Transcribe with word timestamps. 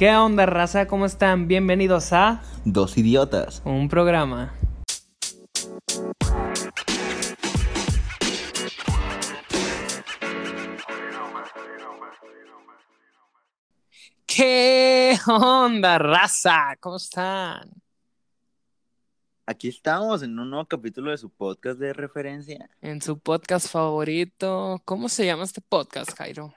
¿Qué 0.00 0.16
onda, 0.16 0.46
raza? 0.46 0.86
¿Cómo 0.86 1.04
están? 1.04 1.46
Bienvenidos 1.46 2.14
a 2.14 2.40
Dos 2.64 2.96
idiotas. 2.96 3.60
un 3.66 3.90
programa. 3.90 4.54
¿Qué 14.24 15.18
onda, 15.26 15.98
raza? 15.98 16.78
¿Cómo 16.80 16.96
están? 16.96 17.70
Aquí 19.44 19.68
estamos 19.68 20.22
en 20.22 20.38
un 20.38 20.48
nuevo 20.48 20.64
capítulo 20.64 21.10
de 21.10 21.18
su 21.18 21.28
podcast 21.28 21.78
de 21.78 21.92
referencia. 21.92 22.70
En 22.80 23.02
su 23.02 23.18
podcast 23.18 23.68
favorito. 23.68 24.80
¿Cómo 24.86 25.10
se 25.10 25.26
llama 25.26 25.44
este 25.44 25.60
podcast, 25.60 26.16
Jairo? 26.16 26.54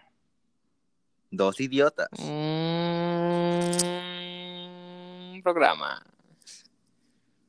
Dos 1.34 1.60
idiotas. 1.60 2.08
Un 2.20 2.30
programa. 5.42 6.06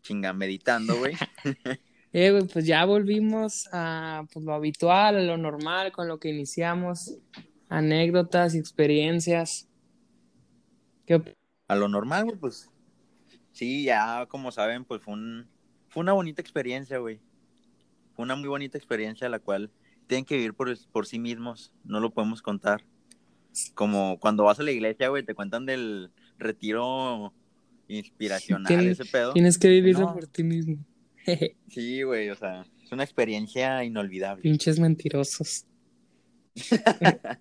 Chinga, 0.00 0.32
meditando, 0.32 0.96
güey. 0.96 1.14
Eh, 2.16 2.30
güey, 2.30 2.46
pues 2.46 2.64
ya 2.64 2.84
volvimos 2.84 3.68
a 3.72 4.24
pues, 4.32 4.44
lo 4.44 4.55
habitual, 4.55 5.16
a 5.16 5.22
lo 5.22 5.36
normal, 5.36 5.91
con 5.91 6.06
lo 6.06 6.20
que 6.20 6.28
iniciamos, 6.28 7.18
anécdotas 7.68 8.55
y 8.55 8.58
experiencias. 8.58 9.68
¿Qué 11.06 11.36
A 11.66 11.74
lo 11.74 11.88
normal, 11.88 12.27
güey, 12.27 12.36
pues. 12.36 12.70
Sí, 13.50 13.82
ya 13.82 14.27
como 14.27 14.52
saben, 14.52 14.84
pues 14.84 15.02
fue 15.02 15.14
un, 15.14 15.48
fue 15.88 16.02
una 16.02 16.12
bonita 16.12 16.41
experiencia, 16.41 16.98
güey. 16.98 17.19
Fue 18.14 18.22
una 18.22 18.36
muy 18.36 18.46
bonita 18.46 18.78
experiencia 18.78 19.28
la 19.28 19.41
cual 19.41 19.72
tienen 20.06 20.24
que 20.24 20.36
vivir 20.36 20.55
por, 20.55 20.72
por 20.92 21.06
sí 21.06 21.19
mismos. 21.19 21.72
No 21.82 21.98
lo 21.98 22.14
podemos 22.14 22.42
contar. 22.42 22.84
Como 23.74 24.18
cuando 24.18 24.44
vas 24.44 24.58
a 24.60 24.62
la 24.62 24.72
iglesia, 24.72 25.08
güey, 25.08 25.22
te 25.24 25.34
cuentan 25.34 25.66
del 25.66 26.10
retiro 26.38 27.32
inspiracional, 27.88 28.66
Tien- 28.72 28.88
ese 28.90 29.04
pedo. 29.04 29.32
Tienes 29.32 29.58
que 29.58 29.69
vivirlo 29.69 30.06
No. 30.06 30.14
por 30.14 30.27
ti 30.27 30.42
mismo. 30.44 30.77
Sí, 31.69 32.02
güey, 32.02 32.28
o 32.30 32.34
sea, 32.36 32.66
es 32.82 32.92
una 32.92 33.02
experiencia 33.05 33.82
inolvidable. 33.84 34.42
Pinches 34.42 34.78
mentirosos. 34.78 35.66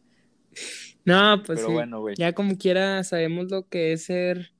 no, 1.06 1.42
pues 1.46 1.58
Pero 1.60 1.68
sí. 1.68 1.74
bueno, 1.74 2.00
güey. 2.02 2.16
Ya 2.16 2.34
como 2.34 2.58
quiera 2.58 3.04
sabemos 3.04 3.52
lo 3.52 3.68
que 3.68 3.94
es 3.94 4.06
ser 4.06 4.54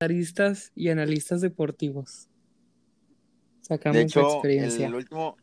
analistas 0.00 0.72
y 0.74 0.88
analistas 0.88 1.40
deportivos. 1.40 2.28
Sacamos 3.60 3.96
De 3.96 4.00
la 4.02 4.06
hecho, 4.06 4.20
experiencia. 4.34 4.86
el 4.86 4.94
último, 4.94 5.36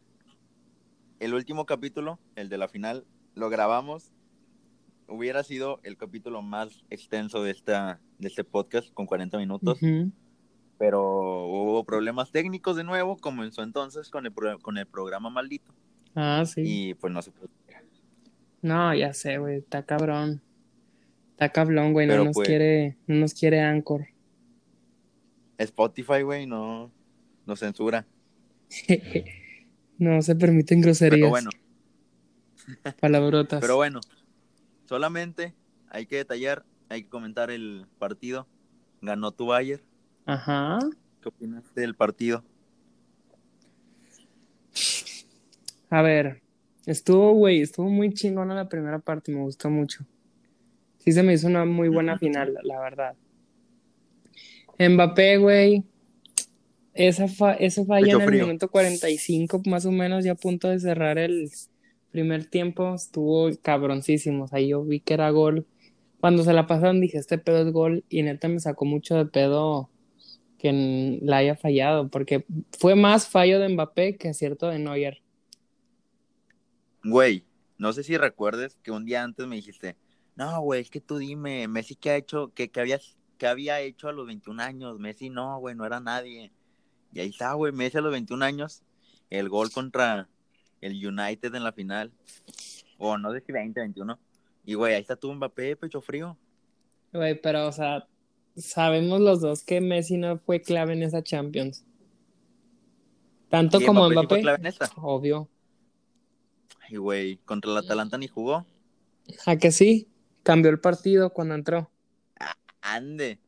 el 1.20 1.34
último 1.34 1.66
capítulo, 1.66 2.20
el 2.36 2.50
de 2.50 2.58
la 2.58 2.68
final, 2.68 3.06
lo 3.36 3.50
grabamos. 3.50 4.12
Hubiera 5.08 5.44
sido 5.44 5.80
el 5.84 5.98
capítulo 5.98 6.42
más 6.42 6.84
extenso 6.90 7.44
de 7.44 7.52
esta, 7.52 8.00
de 8.18 8.28
este 8.28 8.44
podcast, 8.44 8.92
con 8.94 9.06
40 9.06 9.38
minutos, 9.38 9.82
Ujú. 9.82 10.12
pero 10.80 11.46
hubo 11.46 11.84
problemas 11.84 12.32
técnicos 12.32 12.76
de 12.76 12.84
nuevo, 12.84 13.18
como 13.18 13.44
en 13.44 13.52
su 13.52 13.62
entonces 13.62 14.10
con 14.10 14.26
el, 14.26 14.32
pro- 14.32 14.58
con 14.60 14.78
el 14.78 14.88
programa 14.88 15.30
maldito, 15.30 15.74
Ah, 16.16 16.44
sí. 16.46 16.62
y 16.66 16.94
pues 16.96 17.14
no 17.14 17.22
se 17.22 17.32
pudo. 17.32 17.50
No, 18.62 18.96
ya 18.96 19.14
sé, 19.14 19.38
güey, 19.38 19.58
está 19.58 19.84
cabrón. 19.84 20.42
Está 21.32 21.50
cabrón, 21.50 21.94
güey, 21.94 22.08
no 22.08 22.24
nos 22.26 22.34
pues- 22.34 22.48
quiere, 22.48 22.98
no 23.06 23.16
nos 23.18 23.34
quiere 23.36 23.62
Anchor. 23.62 24.08
Spotify, 25.60 26.24
güey, 26.24 26.48
no, 26.48 26.92
no 27.46 27.56
censura. 27.56 28.06
No 29.98 30.22
se 30.22 30.36
permiten 30.36 30.82
groserías, 30.82 31.16
Pero 31.20 31.30
bueno, 31.30 31.50
palabrotas. 33.00 33.62
pero 33.62 33.78
bueno, 33.78 34.02
solamente 34.88 35.54
hay 35.90 36.06
que 36.06 36.18
detallar, 36.18 36.64
hay 36.90 37.04
que 37.04 37.10
comentar 37.10 37.52
el 37.52 37.86
partido. 38.00 38.48
Ganó 39.02 39.32
tu 39.32 39.48
Bayern. 39.48 39.84
Ajá. 40.26 40.80
¿Qué 41.22 41.30
opinas 41.30 41.64
del 41.76 41.96
partido? 41.96 42.44
A 45.90 46.02
ver, 46.02 46.42
estuvo, 46.86 47.34
güey, 47.34 47.62
estuvo 47.62 47.90
muy 47.90 48.14
chingona 48.14 48.56
la 48.56 48.68
primera 48.68 49.00
parte, 49.00 49.32
me 49.32 49.42
gustó 49.42 49.70
mucho. 49.70 50.06
Sí 50.98 51.12
se 51.12 51.22
me 51.24 51.34
hizo 51.34 51.48
una 51.48 51.66
muy 51.66 51.88
buena 51.90 52.18
final, 52.18 52.58
la- 52.64 52.80
verdad. 52.82 53.16
Mbappé, 54.78 55.38
güey, 55.38 55.84
esa 56.94 57.28
fa 57.28 57.54
eso 57.54 57.86
falla 57.86 58.14
en 58.14 58.22
el 58.22 58.28
frío. 58.28 58.48
minuto 58.48 58.70
45, 58.70 59.62
más 59.68 59.86
o 59.86 59.92
menos, 59.92 60.26
ya 60.26 60.34
a 60.34 60.36
punto 60.36 60.68
de 60.70 60.80
cerrar 60.80 61.18
el 61.18 61.50
primer 62.16 62.46
tiempo, 62.46 62.96
estuvo 62.96 63.50
cabroncísimo. 63.62 64.46
O 64.46 64.48
sea, 64.48 64.62
yo 64.62 64.86
vi 64.86 65.02
que 65.02 65.16
era 65.16 65.30
gol. 65.32 65.68
Cuando 66.22 66.46
se 66.46 66.54
la 66.54 66.66
pasaron 66.66 67.02
dije, 67.02 67.18
este 67.18 67.38
pedo 67.38 67.68
es 67.68 67.74
gol, 67.74 68.06
y 68.08 68.24
neta 68.24 68.48
me 68.48 68.62
sacó 68.62 68.86
mucho 68.86 69.16
de 69.16 69.26
pedo 69.26 69.90
que 70.58 71.20
la 71.22 71.38
haya 71.38 71.58
fallado, 71.58 72.10
porque 72.10 72.46
fue 72.80 72.96
más 72.96 73.28
fallo 73.28 73.60
de 73.60 73.68
Mbappé 73.68 74.16
que 74.16 74.30
acierto 74.30 74.70
de 74.70 74.80
Neuer. 74.80 75.22
Güey, 77.04 77.44
no 77.78 77.92
sé 77.92 78.04
si 78.04 78.16
recuerdes 78.16 78.78
que 78.82 78.92
un 78.92 79.04
día 79.04 79.22
antes 79.22 79.46
me 79.46 79.58
dijiste, 79.58 79.98
no, 80.38 80.62
güey, 80.62 80.82
es 80.82 80.90
que 80.90 81.02
tú 81.02 81.18
dime, 81.18 81.68
Messi 81.68 81.96
qué 81.96 82.12
ha 82.12 82.16
hecho, 82.16 82.54
qué, 82.56 82.72
qué 82.72 82.80
habías, 82.80 83.18
qué 83.38 83.48
había 83.48 83.82
hecho 83.82 84.08
a 84.08 84.14
los 84.14 84.26
21 84.26 84.64
años, 84.64 85.00
Messi 85.00 85.30
no, 85.30 85.60
güey, 85.60 85.76
no 85.76 85.86
era 85.86 86.00
nadie. 86.00 86.54
Y 87.12 87.20
ahí 87.20 87.30
está, 87.30 87.54
güey, 87.54 87.74
Messi 87.74 87.98
a 87.98 88.02
los 88.02 88.14
21 88.14 88.46
años, 88.46 88.84
el 89.30 89.50
gol 89.50 89.70
contra 89.70 90.30
el 90.82 91.06
United 91.06 91.54
en 91.54 91.64
la 91.64 91.72
final, 91.72 92.12
o 92.98 93.18
no 93.18 93.32
sé 93.34 93.42
si 93.46 93.52
20, 93.52 93.80
21. 93.80 94.20
Y 94.66 94.74
güey, 94.74 94.96
ahí 94.96 95.02
está 95.02 95.16
tu 95.16 95.34
Mbappé, 95.34 95.76
pecho 95.76 96.02
frío. 96.02 96.38
Güey, 97.14 97.40
pero, 97.42 97.68
o 97.68 97.72
sea, 97.72 98.08
sabemos 98.56 99.22
los 99.22 99.42
dos 99.42 99.64
que 99.64 99.82
Messi 99.82 100.18
no 100.18 100.38
fue 100.40 100.62
clave 100.62 100.94
en 100.94 101.04
esa 101.04 101.24
Champions. 101.24 101.86
Tanto 103.50 103.80
como 103.82 104.10
Mbappé 104.10 104.10
sí 104.10 104.14
Mbappé, 104.14 104.28
fue 104.28 104.42
clave 104.42 104.58
en 104.60 104.66
esta. 104.66 104.90
obvio. 104.98 105.50
Y 106.90 106.98
güey, 106.98 107.38
contra 107.38 107.72
el 107.72 107.78
Atalanta 107.78 108.18
ni 108.18 108.28
jugó. 108.28 108.66
¿A 109.46 109.58
que 109.58 109.72
sí? 109.72 110.08
Cambió 110.44 110.70
el 110.72 110.80
partido 110.80 111.32
cuando 111.32 111.56
entró. 111.56 111.90
Ande. 112.82 113.40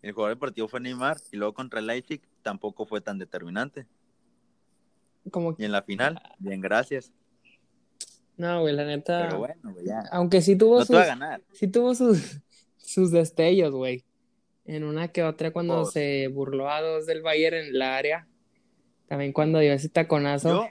El 0.00 0.12
jugador 0.12 0.32
del 0.32 0.38
partido 0.38 0.68
fue 0.68 0.80
Neymar, 0.80 1.16
y 1.32 1.36
luego 1.36 1.54
contra 1.54 1.80
el 1.80 1.86
Leipzig 1.86 2.22
tampoco 2.42 2.86
fue 2.86 3.00
tan 3.00 3.18
determinante. 3.18 3.86
Como 5.30 5.54
Y 5.58 5.64
en 5.64 5.72
la 5.72 5.82
final, 5.82 6.20
bien, 6.38 6.60
gracias. 6.60 7.12
No, 8.36 8.60
güey, 8.62 8.74
la 8.74 8.84
neta. 8.84 9.26
Pero 9.28 9.38
bueno, 9.38 9.72
güey, 9.72 9.86
ya. 9.86 10.02
Aunque 10.12 10.40
sí 10.42 10.56
tuvo 10.56 10.76
No 10.76 10.82
a 10.82 10.86
sus, 10.86 10.96
ganar. 10.96 11.42
sí 11.52 11.68
tuvo 11.68 11.94
sus, 11.94 12.40
sus 12.76 13.10
destellos, 13.10 13.72
güey. 13.72 14.04
En 14.66 14.82
una 14.84 15.08
que 15.08 15.22
otra 15.22 15.52
cuando 15.52 15.84
se 15.84 16.28
burló 16.28 16.70
a 16.70 16.80
dos 16.80 17.06
del 17.06 17.22
Bayern 17.22 17.56
en 17.56 17.78
la 17.78 17.96
área. 17.96 18.26
También 19.06 19.32
cuando 19.32 19.58
dio 19.58 19.72
ese 19.72 19.88
taconazo. 19.88 20.48
Yo, 20.48 20.66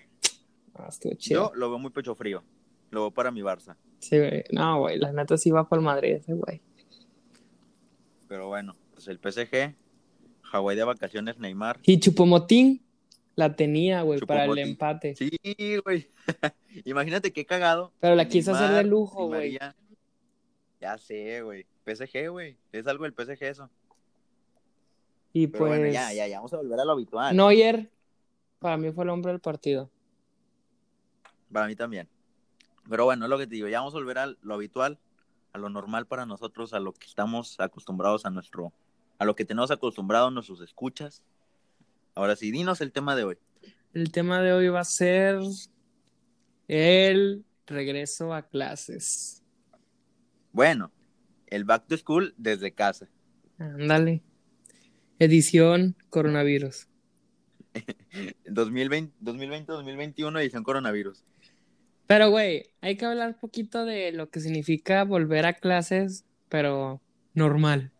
Ah, 0.76 0.88
estuvo 0.90 1.14
chido. 1.14 1.52
yo 1.52 1.56
lo 1.56 1.70
veo 1.70 1.78
muy 1.78 1.92
pecho 1.92 2.16
frío. 2.16 2.44
Lo 2.90 3.02
veo 3.02 3.12
para 3.12 3.30
mi 3.30 3.42
Barça. 3.42 3.76
Sí, 4.00 4.18
güey. 4.18 4.44
No, 4.52 4.80
güey, 4.80 4.98
la 4.98 5.12
neta 5.14 5.38
sí 5.38 5.52
va 5.52 5.70
por 5.70 5.80
Madrid 5.82 6.14
ese 6.16 6.34
güey. 6.34 6.62
Pero 8.28 8.48
bueno, 8.48 8.76
pues 8.94 9.08
el 9.08 9.20
PSG, 9.20 9.76
Hawái 10.42 10.76
de 10.76 10.84
vacaciones, 10.84 11.38
Neymar. 11.38 11.80
Y 11.84 12.00
Chupomotín 12.00 12.82
la 13.36 13.56
tenía, 13.56 14.02
güey, 14.02 14.20
para 14.20 14.46
el 14.46 14.58
empate. 14.58 15.16
Sí, 15.16 15.78
güey. 15.84 16.10
Imagínate 16.86 17.34
qué 17.34 17.46
cagado. 17.46 17.92
Pero 18.00 18.16
la 18.16 18.26
que 18.26 18.32
quiso 18.32 18.54
hacer 18.54 18.72
de 18.72 18.84
lujo, 18.84 19.28
güey. 19.28 19.58
Ya 20.80 20.98
sé, 20.98 21.42
güey. 21.42 21.66
PSG, 21.86 22.30
güey. 22.30 22.58
Es 22.72 22.88
algo 22.88 23.06
del 23.06 23.14
PSG 23.14 23.44
eso. 23.44 23.70
Y 25.32 25.48
Pero 25.48 25.66
pues. 25.66 25.80
bueno, 25.80 25.94
ya, 25.94 26.14
ya, 26.14 26.28
ya. 26.28 26.38
Vamos 26.38 26.54
a 26.54 26.58
volver 26.58 26.80
a 26.80 26.86
lo 26.86 26.92
habitual. 26.92 27.36
Neuer, 27.36 27.90
para 28.60 28.78
mí 28.78 28.92
fue 28.92 29.04
el 29.04 29.10
hombre 29.10 29.32
del 29.32 29.42
partido. 29.42 29.90
Para 31.52 31.68
mí 31.68 31.76
también. 31.76 32.08
Pero 32.90 33.06
bueno, 33.06 33.26
es 33.26 33.30
lo 33.30 33.38
que 33.38 33.48
te 33.48 33.56
digo. 33.56 33.68
Ya 33.68 33.80
vamos 33.80 33.94
a 33.94 33.98
volver 33.98 34.20
a 34.20 34.28
lo 34.28 34.54
habitual, 34.54 35.00
a 35.54 35.58
lo 35.58 35.70
normal 35.70 36.06
para 36.06 36.26
nosotros, 36.26 36.74
a 36.74 36.80
lo 36.80 36.94
que 36.94 37.08
estamos 37.08 37.60
acostumbrados 37.60 38.26
a 38.26 38.30
nuestro, 38.30 38.74
a 39.18 39.26
lo 39.26 39.36
que 39.36 39.46
tenemos 39.46 39.72
acostumbrados 39.72 40.32
nuestros 40.32 40.62
escuchas. 40.62 41.24
Ahora 42.16 42.36
sí, 42.36 42.52
dinos 42.52 42.82
el 42.82 42.92
tema 42.92 43.16
de 43.16 43.24
hoy. 43.24 43.38
El 43.94 44.12
tema 44.12 44.42
de 44.42 44.54
hoy 44.54 44.68
va 44.68 44.82
a 44.82 44.86
ser 44.86 45.40
el 46.68 47.46
regreso 47.66 48.34
a 48.34 48.44
clases. 48.44 49.44
Bueno, 50.52 50.92
el 51.48 51.64
back 51.64 51.88
to 51.88 51.98
school 51.98 52.34
desde 52.38 52.74
casa. 52.74 53.08
Ándale. 53.58 54.22
Edición 55.20 55.96
coronavirus. 56.10 56.88
2020, 58.46 59.14
2020-2021 59.22 60.40
edición 60.42 60.64
coronavirus. 60.64 61.24
Pero, 62.06 62.30
güey, 62.30 62.66
hay 62.82 62.98
que 62.98 63.06
hablar 63.06 63.30
un 63.30 63.40
poquito 63.40 63.86
de 63.86 64.12
lo 64.12 64.30
que 64.30 64.40
significa 64.40 65.04
volver 65.04 65.46
a 65.46 65.54
clases, 65.54 66.26
pero 66.50 67.02
normal. 67.34 67.93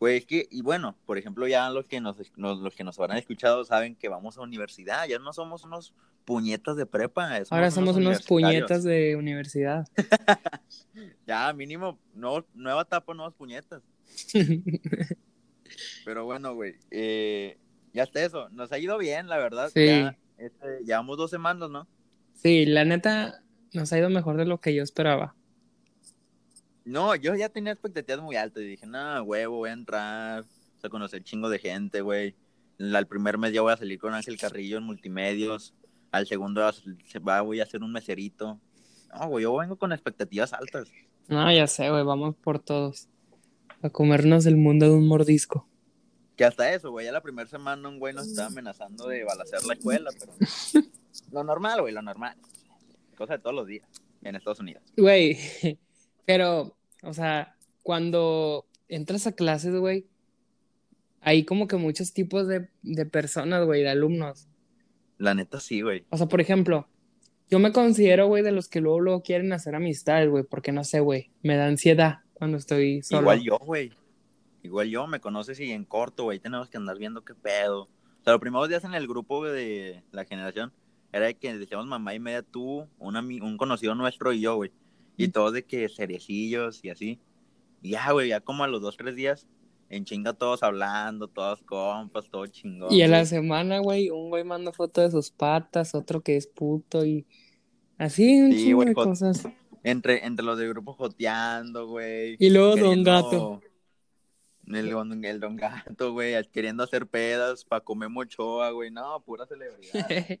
Güey, 0.00 0.18
es 0.18 0.26
que, 0.26 0.46
y 0.50 0.62
bueno, 0.62 0.96
por 1.06 1.18
ejemplo, 1.18 1.46
ya 1.48 1.68
los 1.70 1.86
que 1.86 2.00
nos, 2.00 2.16
nos- 2.36 2.60
los 2.60 2.74
que 2.74 2.84
nos 2.84 2.98
habrán 3.00 3.16
escuchado 3.18 3.64
saben 3.64 3.96
que 3.96 4.08
vamos 4.08 4.38
a 4.38 4.42
universidad, 4.42 5.06
ya 5.08 5.18
no 5.18 5.32
somos 5.32 5.64
unos 5.64 5.92
puñetas 6.24 6.76
de 6.76 6.86
prepa. 6.86 7.36
Ahora 7.50 7.70
somos 7.70 7.96
unos 7.96 8.22
puñetas 8.22 8.84
de 8.84 9.16
universidad. 9.16 9.86
Ya, 11.26 11.52
mínimo, 11.52 11.98
no, 12.14 12.44
nueva 12.54 12.82
etapa, 12.82 13.12
nuevos 13.14 13.34
puñetas. 13.34 13.82
Pero 16.04 16.24
bueno, 16.24 16.54
güey, 16.54 16.74
eh, 16.90 17.58
ya 17.92 18.04
está 18.04 18.22
eso. 18.24 18.48
Nos 18.50 18.72
ha 18.72 18.78
ido 18.78 18.98
bien, 18.98 19.28
la 19.28 19.38
verdad. 19.38 19.70
Sí. 19.72 19.86
Ya, 19.86 20.16
este, 20.38 20.84
llevamos 20.84 21.16
dos 21.18 21.30
semanas, 21.30 21.70
¿no? 21.70 21.86
Sí, 22.34 22.66
la 22.66 22.84
neta 22.84 23.42
nos 23.72 23.92
ha 23.92 23.98
ido 23.98 24.08
mejor 24.10 24.36
de 24.36 24.46
lo 24.46 24.60
que 24.60 24.74
yo 24.74 24.82
esperaba. 24.82 25.34
No, 26.88 27.14
yo 27.14 27.34
ya 27.34 27.50
tenía 27.50 27.72
expectativas 27.72 28.22
muy 28.22 28.36
altas 28.36 28.62
y 28.62 28.66
dije, 28.66 28.86
no, 28.86 29.22
huevo, 29.22 29.58
voy 29.58 29.68
a 29.68 29.74
entrar, 29.74 30.40
o 30.40 30.80
sea, 30.80 30.88
conocer 30.88 31.22
chingo 31.22 31.50
de 31.50 31.58
gente, 31.58 32.00
güey. 32.00 32.34
El 32.78 33.06
primer 33.06 33.36
mes 33.36 33.52
ya 33.52 33.60
voy 33.60 33.74
a 33.74 33.76
salir 33.76 33.98
con 33.98 34.14
Ángel 34.14 34.38
Carrillo 34.38 34.78
en 34.78 34.84
multimedios. 34.84 35.74
Al 36.12 36.26
segundo 36.26 36.62
va 36.62 37.42
voy 37.42 37.60
a 37.60 37.64
hacer 37.64 37.82
un 37.82 37.92
meserito. 37.92 38.58
No, 39.12 39.28
güey, 39.28 39.42
yo 39.42 39.54
vengo 39.54 39.76
con 39.76 39.92
expectativas 39.92 40.54
altas. 40.54 40.90
No, 41.28 41.52
ya 41.52 41.66
sé, 41.66 41.90
güey, 41.90 42.04
vamos 42.04 42.36
por 42.36 42.58
todos. 42.58 43.10
A 43.82 43.90
comernos 43.90 44.46
el 44.46 44.56
mundo 44.56 44.86
de 44.86 44.92
un 44.92 45.06
mordisco. 45.06 45.68
Que 46.36 46.46
hasta 46.46 46.72
eso, 46.72 46.90
güey, 46.90 47.04
ya 47.04 47.12
la 47.12 47.20
primera 47.20 47.50
semana 47.50 47.86
un 47.86 47.98
güey 47.98 48.14
nos 48.14 48.28
estaba 48.28 48.48
amenazando 48.48 49.08
de 49.08 49.24
balacear 49.24 49.62
la 49.64 49.74
escuela, 49.74 50.10
pero... 50.18 50.32
lo 51.32 51.44
normal, 51.44 51.82
güey, 51.82 51.92
lo 51.92 52.00
normal. 52.00 52.34
Cosa 53.14 53.34
de 53.34 53.40
todos 53.40 53.54
los 53.54 53.66
días 53.66 53.86
en 54.22 54.36
Estados 54.36 54.60
Unidos. 54.60 54.82
Güey, 54.96 55.36
pero, 56.24 56.77
o 57.02 57.12
sea, 57.12 57.56
cuando 57.82 58.66
entras 58.88 59.26
a 59.26 59.32
clases, 59.32 59.74
güey, 59.74 60.06
hay 61.20 61.44
como 61.44 61.66
que 61.66 61.76
muchos 61.76 62.12
tipos 62.12 62.46
de, 62.46 62.68
de 62.82 63.06
personas, 63.06 63.64
güey, 63.64 63.82
de 63.82 63.90
alumnos. 63.90 64.48
La 65.18 65.34
neta 65.34 65.60
sí, 65.60 65.80
güey. 65.82 66.04
O 66.10 66.16
sea, 66.16 66.26
por 66.26 66.40
ejemplo, 66.40 66.88
yo 67.50 67.58
me 67.58 67.72
considero, 67.72 68.26
güey, 68.26 68.42
de 68.42 68.52
los 68.52 68.68
que 68.68 68.80
luego, 68.80 69.00
luego 69.00 69.22
quieren 69.22 69.52
hacer 69.52 69.74
amistades, 69.74 70.30
güey, 70.30 70.44
porque 70.44 70.72
no 70.72 70.84
sé, 70.84 71.00
güey, 71.00 71.30
me 71.42 71.56
da 71.56 71.66
ansiedad 71.66 72.20
cuando 72.34 72.56
estoy 72.56 73.02
solo. 73.02 73.22
Igual 73.22 73.42
yo, 73.42 73.58
güey. 73.58 73.92
Igual 74.62 74.88
yo, 74.88 75.06
me 75.06 75.20
conoces 75.20 75.58
y 75.60 75.70
en 75.70 75.84
corto, 75.84 76.24
güey, 76.24 76.40
tenemos 76.40 76.68
que 76.68 76.76
andar 76.76 76.98
viendo 76.98 77.24
qué 77.24 77.34
pedo. 77.34 77.82
O 77.82 78.24
sea, 78.24 78.32
los 78.32 78.40
primeros 78.40 78.68
días 78.68 78.84
en 78.84 78.94
el 78.94 79.06
grupo 79.06 79.44
de 79.44 80.02
la 80.10 80.24
generación 80.24 80.72
era 81.12 81.26
de 81.26 81.34
que 81.34 81.56
decíamos 81.56 81.86
mamá 81.86 82.14
y 82.14 82.20
media 82.20 82.42
tú, 82.42 82.86
un, 82.98 83.16
un 83.16 83.56
conocido 83.56 83.94
nuestro 83.94 84.32
y 84.32 84.40
yo, 84.40 84.56
güey. 84.56 84.72
Y 85.18 85.28
todos 85.28 85.52
de 85.52 85.64
que 85.66 85.86
cerecillos 85.90 86.82
y 86.82 86.88
así. 86.90 87.20
Y 87.82 87.90
ya, 87.90 88.10
güey, 88.12 88.28
ya 88.30 88.40
como 88.40 88.64
a 88.64 88.68
los 88.68 88.80
dos, 88.80 88.96
tres 88.96 89.14
días, 89.16 89.46
en 89.90 90.04
chinga 90.04 90.32
todos 90.32 90.62
hablando, 90.62 91.28
todos 91.28 91.62
compas, 91.62 92.28
todo 92.30 92.46
chingón. 92.46 92.90
Y 92.92 93.02
a 93.02 93.08
la 93.08 93.24
semana, 93.26 93.80
güey, 93.80 94.08
un 94.10 94.30
güey 94.30 94.44
manda 94.44 94.72
foto 94.72 95.00
de 95.02 95.10
sus 95.10 95.30
patas, 95.30 95.94
otro 95.94 96.22
que 96.22 96.36
es 96.36 96.46
puto 96.46 97.04
y 97.04 97.26
así 97.98 98.40
un 98.40 98.52
Sí, 98.52 98.64
chingo 98.64 98.84
de 98.84 98.94
cosas. 98.94 99.46
Entre, 99.84 100.24
entre 100.26 100.44
los 100.44 100.58
del 100.58 100.68
grupo 100.70 100.92
joteando, 100.94 101.86
güey. 101.86 102.36
Y 102.38 102.50
luego 102.50 102.70
Don 102.76 103.04
queriendo- 103.04 103.10
Gato. 103.10 103.60
El, 104.66 104.90
don- 104.90 105.24
el 105.24 105.40
Don 105.40 105.56
Gato, 105.56 106.12
güey, 106.12 106.34
queriendo 106.52 106.82
hacer 106.84 107.06
pedas 107.06 107.64
para 107.64 107.82
comer 107.82 108.10
mochoa, 108.10 108.70
güey. 108.70 108.90
No, 108.90 109.20
pura 109.24 109.46
celebridad. 109.46 110.06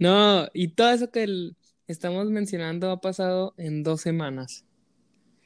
No, 0.00 0.46
y 0.54 0.68
todo 0.68 0.90
eso 0.90 1.10
que 1.10 1.22
el- 1.24 1.56
estamos 1.88 2.30
mencionando 2.30 2.90
ha 2.90 3.00
pasado 3.00 3.54
en 3.56 3.82
dos 3.82 4.00
semanas. 4.00 4.64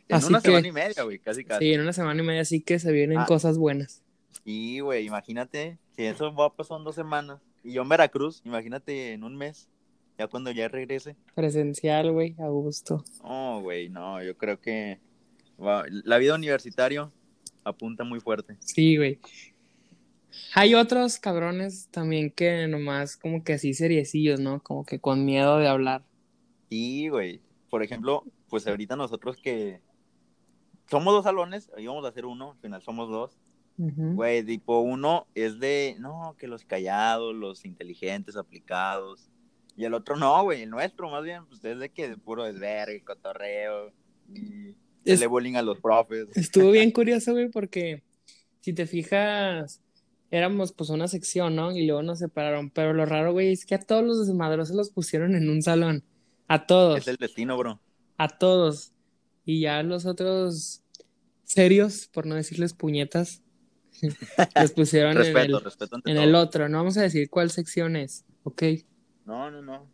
En 0.09 0.17
Así 0.17 0.27
una 0.29 0.41
que- 0.41 0.49
semana 0.49 0.69
y 0.69 0.73
media, 0.73 1.03
güey, 1.05 1.19
casi 1.19 1.45
casi. 1.45 1.65
Sí, 1.65 1.73
en 1.73 1.81
una 1.81 1.93
semana 1.93 2.23
y 2.23 2.27
media, 2.27 2.43
así 2.43 2.61
que 2.61 2.79
se 2.79 2.93
vienen 2.93 3.19
Ah. 3.19 3.27
cosas 3.27 3.57
buenas. 3.57 4.03
Sí, 4.45 4.81
güey, 4.81 5.07
imagínate, 5.07 5.79
si 5.97 6.05
eso 6.05 6.35
va 6.35 6.47
a 6.47 6.55
pasar 6.55 6.79
en 6.79 6.85
dos 6.85 6.95
semanas. 6.97 7.41
Y 7.65 7.73
yo 7.75 7.83
en 7.83 7.89
Veracruz, 7.89 8.43
imagínate 8.45 9.13
en 9.13 9.23
un 9.25 9.37
mes, 9.37 9.69
ya 10.19 10.27
cuando 10.27 10.51
ya 10.51 10.69
regrese. 10.69 11.17
Presencial, 11.35 12.11
güey, 12.11 12.35
a 12.39 12.49
gusto. 12.49 13.05
Oh, 13.23 13.61
güey, 13.63 13.89
no, 13.89 14.23
yo 14.23 14.37
creo 14.37 14.61
que 14.61 14.99
la 16.05 16.19
vida 16.19 16.35
universitaria 16.35 17.09
apunta 17.63 18.03
muy 18.05 18.19
fuerte. 18.21 18.57
Sí, 18.61 18.97
güey. 18.97 19.21
Hay 20.55 20.75
otros 20.75 21.19
cabrones 21.19 21.89
también 21.91 22.31
que 22.31 22.67
nomás 22.67 23.17
como 23.17 23.45
que 23.45 23.53
así 23.53 23.75
seriecillos, 23.75 24.41
¿no? 24.41 24.63
Como 24.63 24.85
que 24.85 24.99
con 24.99 25.25
miedo 25.25 25.59
de 25.59 25.69
hablar. 25.69 26.03
Sí, 26.73 27.09
güey. 27.09 27.39
Por 27.69 27.83
ejemplo, 27.83 28.25
pues 28.49 28.67
ahorita 28.67 28.97
nosotros 28.97 29.37
que 29.37 29.83
somos 30.91 31.13
dos 31.13 31.25
salones, 31.25 31.71
íbamos 31.77 32.03
a 32.07 32.09
hacer 32.09 32.25
uno, 32.25 32.53
al 32.53 32.59
final 32.61 32.81
somos 32.81 33.11
dos. 33.11 33.37
Güey, 33.77 34.43
tipo 34.43 34.81
uno 34.81 35.27
es 35.35 35.61
de, 35.61 35.97
no, 35.99 36.35
que 36.39 36.47
los 36.47 36.65
callados, 36.65 37.35
los 37.35 37.67
inteligentes, 37.67 38.37
aplicados. 38.37 39.29
Y 39.77 39.85
el 39.85 39.93
otro 39.93 40.17
no, 40.17 40.43
güey, 40.45 40.63
el 40.63 40.71
nuestro 40.71 41.11
más 41.11 41.23
bien, 41.25 41.45
pues 41.47 41.63
es 41.63 41.79
de 41.79 41.91
que 41.91 42.09
de 42.09 42.17
puro 42.17 42.45
desvergue, 42.45 43.05
cotorreo. 43.05 43.93
Y 44.35 44.75
Es- 45.05 45.21
le 45.21 45.27
bullying 45.27 45.57
a 45.57 45.63
los 45.63 45.79
profes. 45.79 46.29
Estuvo 46.35 46.71
bien 46.71 46.91
curioso, 46.93 47.33
güey, 47.33 47.51
porque 47.51 48.03
si 48.61 48.73
te 48.73 48.87
fijas, 48.87 49.83
éramos 50.31 50.73
pues 50.73 50.89
una 50.89 51.07
sección, 51.07 51.55
¿no? 51.55 51.71
Y 51.77 51.85
luego 51.87 52.03
nos 52.03 52.21
separaron. 52.21 52.71
Pero 52.71 52.95
lo 52.95 53.05
raro, 53.05 53.33
güey, 53.33 53.53
es 53.53 53.67
que 53.67 53.75
a 53.75 53.79
todos 53.81 54.03
los 54.05 54.27
desmadrosos 54.27 54.75
los 54.75 54.89
pusieron 54.91 55.35
en 55.35 55.51
un 55.51 55.61
salón. 55.61 56.03
A 56.49 56.67
todos. 56.67 56.99
Es 56.99 57.09
el 57.09 57.17
destino, 57.17 57.57
bro. 57.57 57.81
A 58.19 58.29
todos. 58.29 58.93
Y 59.45 59.61
ya 59.61 59.83
los 59.83 60.07
otros 60.07 60.83
serios, 61.45 62.09
por 62.13 62.27
no 62.27 62.35
decirles 62.35 62.75
puñetas, 62.75 63.43
los 64.55 64.73
pusieron 64.73 65.13
en 65.13 65.19
Respeto, 65.19 65.59
el, 65.59 65.65
respeto 65.65 65.99
en 66.05 66.17
el 66.17 66.35
otro. 66.35 66.69
No 66.69 66.79
vamos 66.79 66.97
a 66.97 67.03
decir 67.03 67.29
cuál 67.29 67.51
sección 67.51 67.97
es, 67.97 68.25
¿ok? 68.45 68.63
No, 69.25 69.51
no, 69.51 69.63
no. 69.63 69.87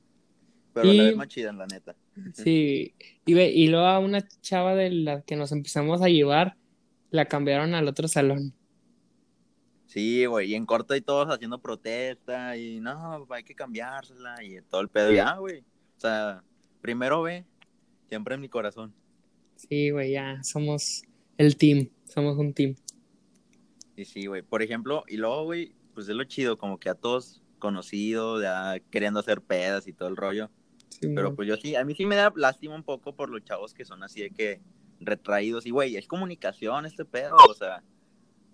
Pero 0.72 0.92
Y- 0.92 0.96
la 0.96 1.04
vez 1.04 1.16
más 1.16 1.28
chida, 1.28 1.52
la 1.52 1.66
neta. 1.66 1.96
Sí. 2.34 2.94
Y, 3.26 3.34
ve, 3.34 3.50
y 3.50 3.68
luego 3.68 3.86
a 3.86 3.98
una 3.98 4.26
chava 4.40 4.74
de 4.74 4.90
la 4.90 5.22
que 5.22 5.36
nos 5.36 5.52
empezamos 5.52 6.02
a 6.02 6.08
llevar, 6.08 6.56
la 7.10 7.26
cambiaron 7.26 7.74
al 7.74 7.86
otro 7.88 8.08
salón. 8.08 8.54
Sí, 9.86 10.26
güey, 10.26 10.50
y 10.50 10.54
en 10.54 10.66
corto 10.66 10.94
y 10.94 11.00
todos 11.00 11.28
haciendo 11.28 11.60
protesta 11.60 12.56
y 12.56 12.78
no, 12.80 13.26
hay 13.30 13.42
que 13.42 13.54
cambiársela 13.54 14.42
y 14.44 14.60
todo 14.62 14.82
el 14.82 14.88
pedo. 14.88 15.12
Ya, 15.12 15.36
güey. 15.36 15.64
O 15.98 16.00
sea, 16.00 16.44
primero 16.80 17.22
ve, 17.22 17.44
siempre 18.08 18.36
en 18.36 18.40
mi 18.40 18.48
corazón. 18.48 18.94
Sí, 19.56 19.90
güey, 19.90 20.12
ya 20.12 20.40
somos 20.44 21.02
el 21.36 21.56
team, 21.56 21.88
somos 22.04 22.38
un 22.38 22.54
team. 22.54 22.76
Y 23.96 24.04
sí, 24.04 24.26
güey. 24.26 24.42
Por 24.42 24.62
ejemplo, 24.62 25.02
y 25.08 25.16
luego, 25.16 25.42
güey, 25.42 25.74
pues 25.94 26.08
es 26.08 26.14
lo 26.14 26.22
chido, 26.22 26.56
como 26.56 26.78
que 26.78 26.88
a 26.88 26.94
todos 26.94 27.42
conocidos, 27.58 28.42
ya 28.42 28.78
queriendo 28.90 29.18
hacer 29.18 29.40
pedas 29.40 29.88
y 29.88 29.92
todo 29.92 30.08
el 30.08 30.16
rollo. 30.16 30.50
Sí, 30.88 31.08
Pero 31.12 31.34
pues 31.34 31.48
yo 31.48 31.56
sí, 31.56 31.74
a 31.74 31.84
mí 31.84 31.96
sí 31.96 32.06
me 32.06 32.14
da 32.14 32.32
lástima 32.36 32.76
un 32.76 32.84
poco 32.84 33.16
por 33.16 33.28
los 33.28 33.42
chavos 33.42 33.74
que 33.74 33.84
son 33.84 34.04
así 34.04 34.20
de 34.20 34.30
que 34.30 34.60
retraídos. 35.00 35.66
Y, 35.66 35.70
güey, 35.70 35.96
es 35.96 36.06
comunicación 36.06 36.86
este 36.86 37.04
pedo, 37.04 37.34
o 37.48 37.54
sea, 37.54 37.82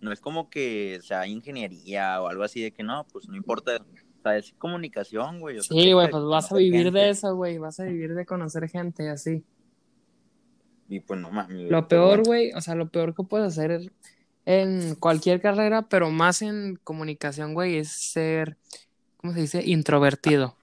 no 0.01 0.13
es 0.13 0.21
como 0.21 0.49
que 0.49 0.99
sea 1.03 1.27
ingeniería 1.27 2.23
o 2.23 2.29
algo 2.29 2.43
así 2.43 2.63
de 2.63 2.73
que 2.73 2.83
no, 2.83 3.07
pues 3.13 3.29
no 3.29 3.37
importa. 3.37 3.77
O 3.77 4.04
sea, 4.25 4.37
es 4.39 4.55
comunicación, 4.59 5.41
güey. 5.41 5.59
o 5.59 5.63
sea, 5.63 5.77
Sí, 5.77 5.93
güey, 5.93 6.11
pues 6.11 6.25
vas 6.25 6.51
a 6.51 6.57
vivir 6.57 6.91
de 6.93 7.11
eso, 7.11 7.35
güey, 7.37 7.59
vas 7.59 7.79
a 7.81 7.85
vivir 7.85 8.15
de 8.15 8.27
conocer 8.27 8.69
gente 8.69 9.09
así. 9.09 9.45
Y 10.89 11.01
pues 11.01 11.21
no 11.21 11.31
mames. 11.31 11.71
Lo 11.71 11.89
peor, 11.89 12.19
bueno. 12.19 12.25
güey, 12.25 12.53
o 12.53 12.61
sea, 12.61 12.75
lo 12.75 12.89
peor 12.89 13.15
que 13.15 13.23
puedes 13.23 13.47
hacer 13.59 13.93
en 14.47 14.95
cualquier 14.97 15.41
carrera, 15.41 15.83
pero 15.89 16.11
más 16.11 16.43
en 16.43 16.77
comunicación, 16.85 17.55
güey, 17.55 17.77
es 17.79 17.89
ser, 17.89 18.59
¿cómo 19.17 19.33
se 19.33 19.41
dice? 19.41 19.63
Introvertido, 19.65 20.57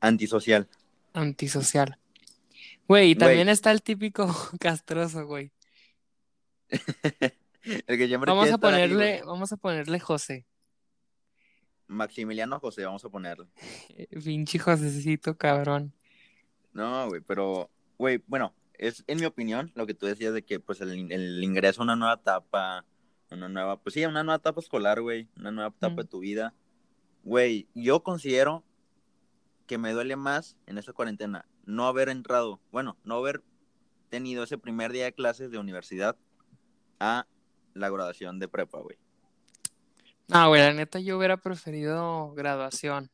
Antisocial. 0.00 0.68
antisocial. 1.12 1.98
Güey, 2.86 3.10
y 3.10 3.14
también 3.16 3.48
está 3.48 3.72
el 3.72 3.82
típico 3.82 4.26
castroso, 4.60 5.26
güey. 5.26 5.50
El 7.64 7.98
que 7.98 8.16
Vamos 8.16 8.50
a 8.52 8.58
ponerle, 8.58 9.22
vamos 9.26 9.52
a 9.52 9.56
ponerle 9.56 9.98
José. 9.98 10.46
Maximiliano 11.88 12.58
José, 12.60 12.84
vamos 12.84 13.04
a 13.04 13.08
ponerle. 13.08 13.46
Pinche 14.24 14.58
Josecito, 14.58 15.36
cabrón. 15.36 15.92
No, 16.72 17.08
güey, 17.08 17.20
pero, 17.22 17.70
güey, 17.98 18.22
bueno, 18.26 18.54
es 18.74 19.04
en 19.06 19.18
mi 19.20 19.26
opinión 19.26 19.72
lo 19.74 19.86
que 19.86 19.94
tú 19.94 20.06
decías 20.06 20.34
de 20.34 20.42
que, 20.44 20.60
pues, 20.60 20.80
el, 20.80 21.10
el 21.10 21.42
ingreso 21.42 21.80
a 21.82 21.84
una 21.84 21.96
nueva 21.96 22.14
etapa, 22.14 22.84
una 23.30 23.48
nueva, 23.48 23.80
pues 23.80 23.94
sí, 23.94 24.04
una 24.04 24.22
nueva 24.22 24.36
etapa 24.38 24.60
escolar, 24.60 25.00
güey, 25.00 25.28
una 25.36 25.50
nueva 25.50 25.70
etapa 25.70 25.94
Mm. 25.94 25.96
de 25.96 26.04
tu 26.04 26.18
vida. 26.20 26.54
Güey, 27.24 27.66
yo 27.74 28.02
considero 28.02 28.62
que 29.66 29.78
me 29.78 29.92
duele 29.92 30.14
más 30.16 30.56
en 30.66 30.78
esta 30.78 30.92
cuarentena 30.92 31.44
no 31.64 31.86
haber 31.88 32.08
entrado, 32.08 32.60
bueno, 32.70 32.96
no 33.02 33.16
haber 33.16 33.42
tenido 34.10 34.44
ese 34.44 34.58
primer 34.58 34.92
día 34.92 35.04
de 35.06 35.12
clases 35.12 35.50
de 35.50 35.58
universidad 35.58 36.16
a 37.00 37.26
la 37.74 37.90
graduación 37.90 38.38
de 38.38 38.46
prepa, 38.46 38.78
güey. 38.78 38.96
No, 40.28 40.48
güey, 40.48 40.60
la 40.60 40.72
neta 40.72 40.98
yo 40.98 41.18
hubiera 41.18 41.36
preferido 41.36 42.32
graduación. 42.34 43.10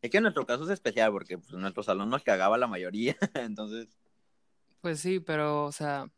Es 0.00 0.10
que 0.10 0.18
en 0.18 0.22
nuestro 0.22 0.46
caso 0.46 0.64
es 0.64 0.70
especial 0.70 1.10
porque, 1.10 1.38
pues, 1.38 1.52
nuestro 1.52 1.82
salón 1.82 2.08
nos 2.08 2.22
cagaba 2.22 2.56
la 2.56 2.66
mayoría, 2.66 3.16
entonces, 3.34 3.88
Pues 4.80 5.00
sí, 5.00 5.20
pero, 5.20 5.64
o 5.64 5.72
sea, 5.72 6.08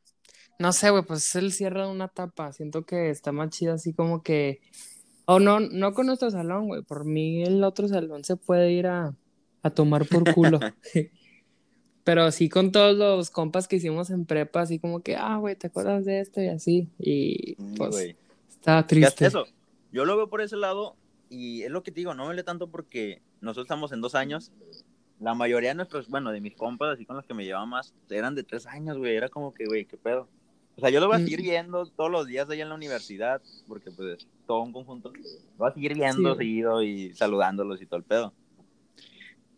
no 0.61 0.75
sé, 0.75 0.91
güey, 0.91 1.03
pues 1.03 1.27
es 1.27 1.37
el 1.37 1.53
cierre 1.53 1.81
de 1.81 1.89
una 1.89 2.05
etapa. 2.05 2.53
Siento 2.53 2.85
que 2.85 3.09
está 3.09 3.33
más 3.33 3.49
chido 3.49 3.73
así 3.73 3.95
como 3.95 4.23
que. 4.23 4.61
O 5.25 5.41
no, 5.41 5.59
no 5.59 5.95
con 5.95 6.07
nuestro 6.07 6.31
salón, 6.31 6.69
güey. 6.69 6.83
Por 6.83 7.07
mí 7.07 7.43
el 7.43 7.65
otro 7.65 7.89
salón 7.89 8.25
se 8.25 8.37
puede 8.37 8.71
ir 8.71 8.87
a, 8.87 9.17
a 9.63 9.71
tomar 9.71 10.07
por 10.07 10.35
culo. 10.35 10.61
Pero 12.05 12.31
sí 12.31 12.51
con 12.51 12.73
todos 12.73 12.95
los 12.95 13.31
compas 13.31 13.69
que 13.69 13.77
hicimos 13.77 14.11
en 14.11 14.27
prepa, 14.27 14.61
así 14.61 14.79
como 14.79 15.01
que, 15.01 15.17
ah, 15.17 15.39
güey, 15.39 15.57
¿te 15.57 15.69
acuerdas 15.69 16.05
de 16.05 16.21
esto? 16.21 16.43
Y 16.43 16.49
así. 16.49 16.91
Y 16.99 17.55
pues. 17.79 18.15
Estaba 18.61 18.87
triste. 18.87 19.27
Eso, 19.27 19.47
yo 19.93 20.05
lo 20.05 20.17
veo 20.17 20.29
por 20.29 20.41
ese 20.41 20.57
lado 20.57 20.97
y 21.29 21.63
es 21.63 21.71
lo 21.71 21.83
que 21.83 21.91
te 21.91 22.01
digo, 22.01 22.15
no 22.15 22.23
me 22.23 22.27
duele 22.29 22.43
tanto 22.45 22.69
porque 22.71 23.23
nosotros 23.41 23.65
estamos 23.67 23.93
en 23.93 24.01
dos 24.01 24.15
años. 24.15 24.53
La 25.19 25.35
mayoría 25.35 25.71
de 25.71 25.75
nuestros, 25.75 26.09
bueno, 26.09 26.31
de 26.33 26.41
mis 26.41 26.55
compas, 26.57 26.95
así 26.95 27.05
con 27.05 27.17
los 27.17 27.27
que 27.27 27.35
me 27.35 27.45
llevaba 27.45 27.67
más, 27.67 27.93
eran 28.09 28.35
de 28.35 28.43
tres 28.43 28.67
años, 28.67 28.97
güey. 28.99 29.15
Era 29.17 29.29
como 29.29 29.53
que, 29.53 29.67
güey, 29.67 29.85
qué 29.85 29.97
pedo. 29.97 30.29
O 30.77 30.81
sea, 30.81 30.89
yo 30.91 31.01
lo 31.01 31.09
voy 31.09 31.17
a 31.17 31.19
Mm. 31.19 31.25
seguir 31.25 31.43
viendo 31.43 31.85
todos 31.87 32.11
los 32.11 32.27
días 32.27 32.49
allá 32.49 32.63
en 32.63 32.69
la 32.71 32.75
universidad, 32.75 33.43
porque 33.69 33.91
pues 33.91 34.19
es 34.19 34.29
todo 34.47 34.61
un 34.63 34.73
conjunto. 34.73 35.13
Lo 35.13 35.21
voy 35.59 35.71
a 35.71 35.75
seguir 35.75 35.95
viendo 35.95 36.33
Sí. 36.35 36.39
seguido 36.39 36.83
y 36.83 37.13
saludándolos 37.15 37.83
y 37.83 37.87
todo 37.87 37.99
el 37.99 38.05
pedo. 38.05 38.33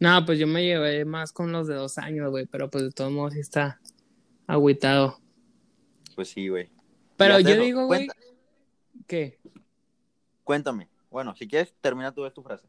No, 0.00 0.24
pues 0.26 0.38
yo 0.40 0.48
me 0.48 0.64
llevé 0.64 1.04
más 1.04 1.32
con 1.32 1.52
los 1.52 1.68
de 1.68 1.74
dos 1.76 1.96
años, 1.98 2.28
güey. 2.30 2.46
Pero 2.46 2.68
pues 2.68 2.82
de 2.84 2.90
todos 2.90 3.12
modos 3.12 3.34
sí 3.34 3.40
está 3.40 3.80
agüitado. 4.48 5.18
Pues 6.16 6.28
sí, 6.28 6.48
güey. 6.48 6.70
Pero 7.16 7.38
yo 7.38 7.56
digo, 7.56 7.86
güey, 7.86 8.06
Cuenta- 8.08 8.14
¿qué? 9.12 9.38
Cuéntame. 10.42 10.88
Bueno, 11.10 11.36
si 11.36 11.46
quieres, 11.46 11.74
termina 11.82 12.14
tú 12.14 12.28
tu 12.30 12.42
frase. 12.42 12.66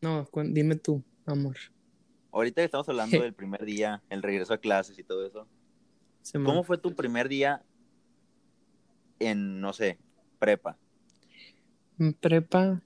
No, 0.00 0.28
dime 0.46 0.74
tú, 0.74 1.04
amor. 1.24 1.56
Ahorita 2.32 2.60
que 2.60 2.64
estamos 2.64 2.88
hablando 2.88 3.20
del 3.22 3.32
primer 3.32 3.64
día, 3.64 4.02
el 4.10 4.20
regreso 4.20 4.52
a 4.52 4.58
clases 4.58 4.98
y 4.98 5.04
todo 5.04 5.24
eso. 5.24 5.46
¿Cómo 6.44 6.64
fue 6.64 6.78
tu 6.78 6.96
primer 6.96 7.28
día 7.28 7.62
en, 9.20 9.60
no 9.60 9.72
sé, 9.72 9.98
prepa? 10.40 10.76
En 12.00 12.12
prepa, 12.12 12.82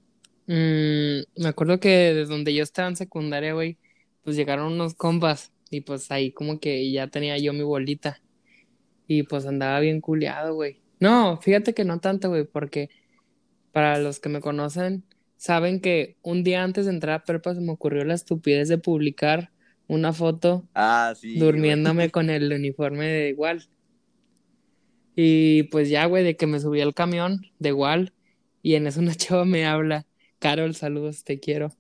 mm, 0.47 1.21
me 1.39 1.49
acuerdo 1.49 1.81
que 1.81 1.89
desde 1.89 2.31
donde 2.31 2.53
yo 2.53 2.63
estaba 2.63 2.89
en 2.89 2.97
secundaria, 2.97 3.55
güey, 3.55 3.79
pues 4.23 4.37
llegaron 4.37 4.71
unos 4.71 4.93
compas 4.93 5.51
y 5.71 5.81
pues 5.81 6.11
ahí 6.11 6.31
como 6.31 6.61
que 6.61 6.93
ya 6.93 7.07
tenía 7.07 7.39
yo 7.39 7.55
mi 7.55 7.63
bolita 7.63 8.21
y 9.07 9.23
pues 9.23 9.47
andaba 9.47 9.81
bien 9.81 10.03
culiado, 10.03 10.55
güey. 10.55 10.82
No, 11.03 11.37
fíjate 11.41 11.75
que 11.75 11.85
no 11.85 11.99
tanto, 12.01 12.29
güey, 12.29 12.45
porque 12.45 12.89
para 13.73 13.99
los 13.99 14.21
que 14.21 14.29
me 14.29 14.41
conocen 14.41 15.05
saben 15.37 15.81
que 15.81 16.17
un 16.23 16.45
día 16.45 16.63
antes 16.63 16.87
de 16.87 16.93
entrar 16.93 17.15
a 17.21 17.25
prepa 17.25 17.55
se 17.55 17.61
me 17.61 17.73
ocurrió 17.73 18.05
la 18.05 18.15
estupidez 18.15 18.69
de 18.69 18.79
publicar 18.79 19.51
una 19.89 20.13
foto 20.13 20.69
Ah, 20.75 21.13
sí. 21.17 21.35
güey. 21.37 21.39
durmiéndome 21.41 22.11
con 22.11 22.31
el 22.31 22.53
uniforme 22.53 23.07
de 23.09 23.29
igual. 23.31 23.65
Y 25.15 25.65
pues 25.65 25.89
ya, 25.91 26.07
güey, 26.07 26.25
de 26.25 26.37
que 26.37 26.47
me 26.47 26.61
subí 26.61 26.81
al 26.81 26.95
camión 26.95 27.43
de 27.59 27.71
igual 27.71 28.13
y 28.63 28.75
en 28.75 28.87
eso 28.87 29.01
una 29.01 29.15
chava 29.17 29.45
me 29.45 29.67
habla, 29.67 30.07
Carol, 30.39 30.75
saludos, 30.75 31.25
te 31.25 31.41
quiero. 31.41 31.71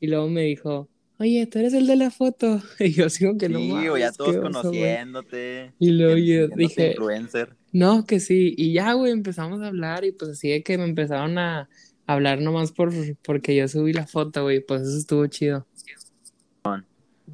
Y 0.00 0.06
luego 0.08 0.28
me 0.28 0.42
dijo, 0.42 0.88
oye, 1.18 1.46
tú 1.46 1.58
eres 1.58 1.74
el 1.74 1.86
de 1.86 1.96
la 1.96 2.10
foto. 2.10 2.62
Y 2.78 2.92
yo 2.92 3.08
sigo 3.10 3.36
que 3.36 3.48
no 3.48 3.58
Sí, 3.58 3.68
mames, 3.72 3.90
güey, 3.90 4.02
ya 4.02 4.12
todos 4.12 4.32
qué 4.32 4.38
oso, 4.38 4.68
güey". 4.68 4.80
conociéndote. 4.80 5.72
Y 5.78 5.90
luego 5.90 6.16
yo 6.18 6.48
dije, 6.56 6.90
influencer. 6.90 7.56
No, 7.72 8.04
que 8.04 8.20
sí. 8.20 8.54
Y 8.56 8.72
ya, 8.72 8.92
güey, 8.94 9.12
empezamos 9.12 9.60
a 9.60 9.68
hablar 9.68 10.04
y 10.04 10.12
pues 10.12 10.32
así 10.32 10.50
de 10.50 10.62
que 10.62 10.78
me 10.78 10.84
empezaron 10.84 11.38
a 11.38 11.68
hablar 12.06 12.40
nomás 12.40 12.72
por, 12.72 12.92
porque 13.22 13.54
yo 13.54 13.68
subí 13.68 13.92
la 13.92 14.06
foto, 14.06 14.42
güey, 14.44 14.60
pues 14.60 14.82
eso 14.82 14.98
estuvo 14.98 15.26
chido. 15.26 15.66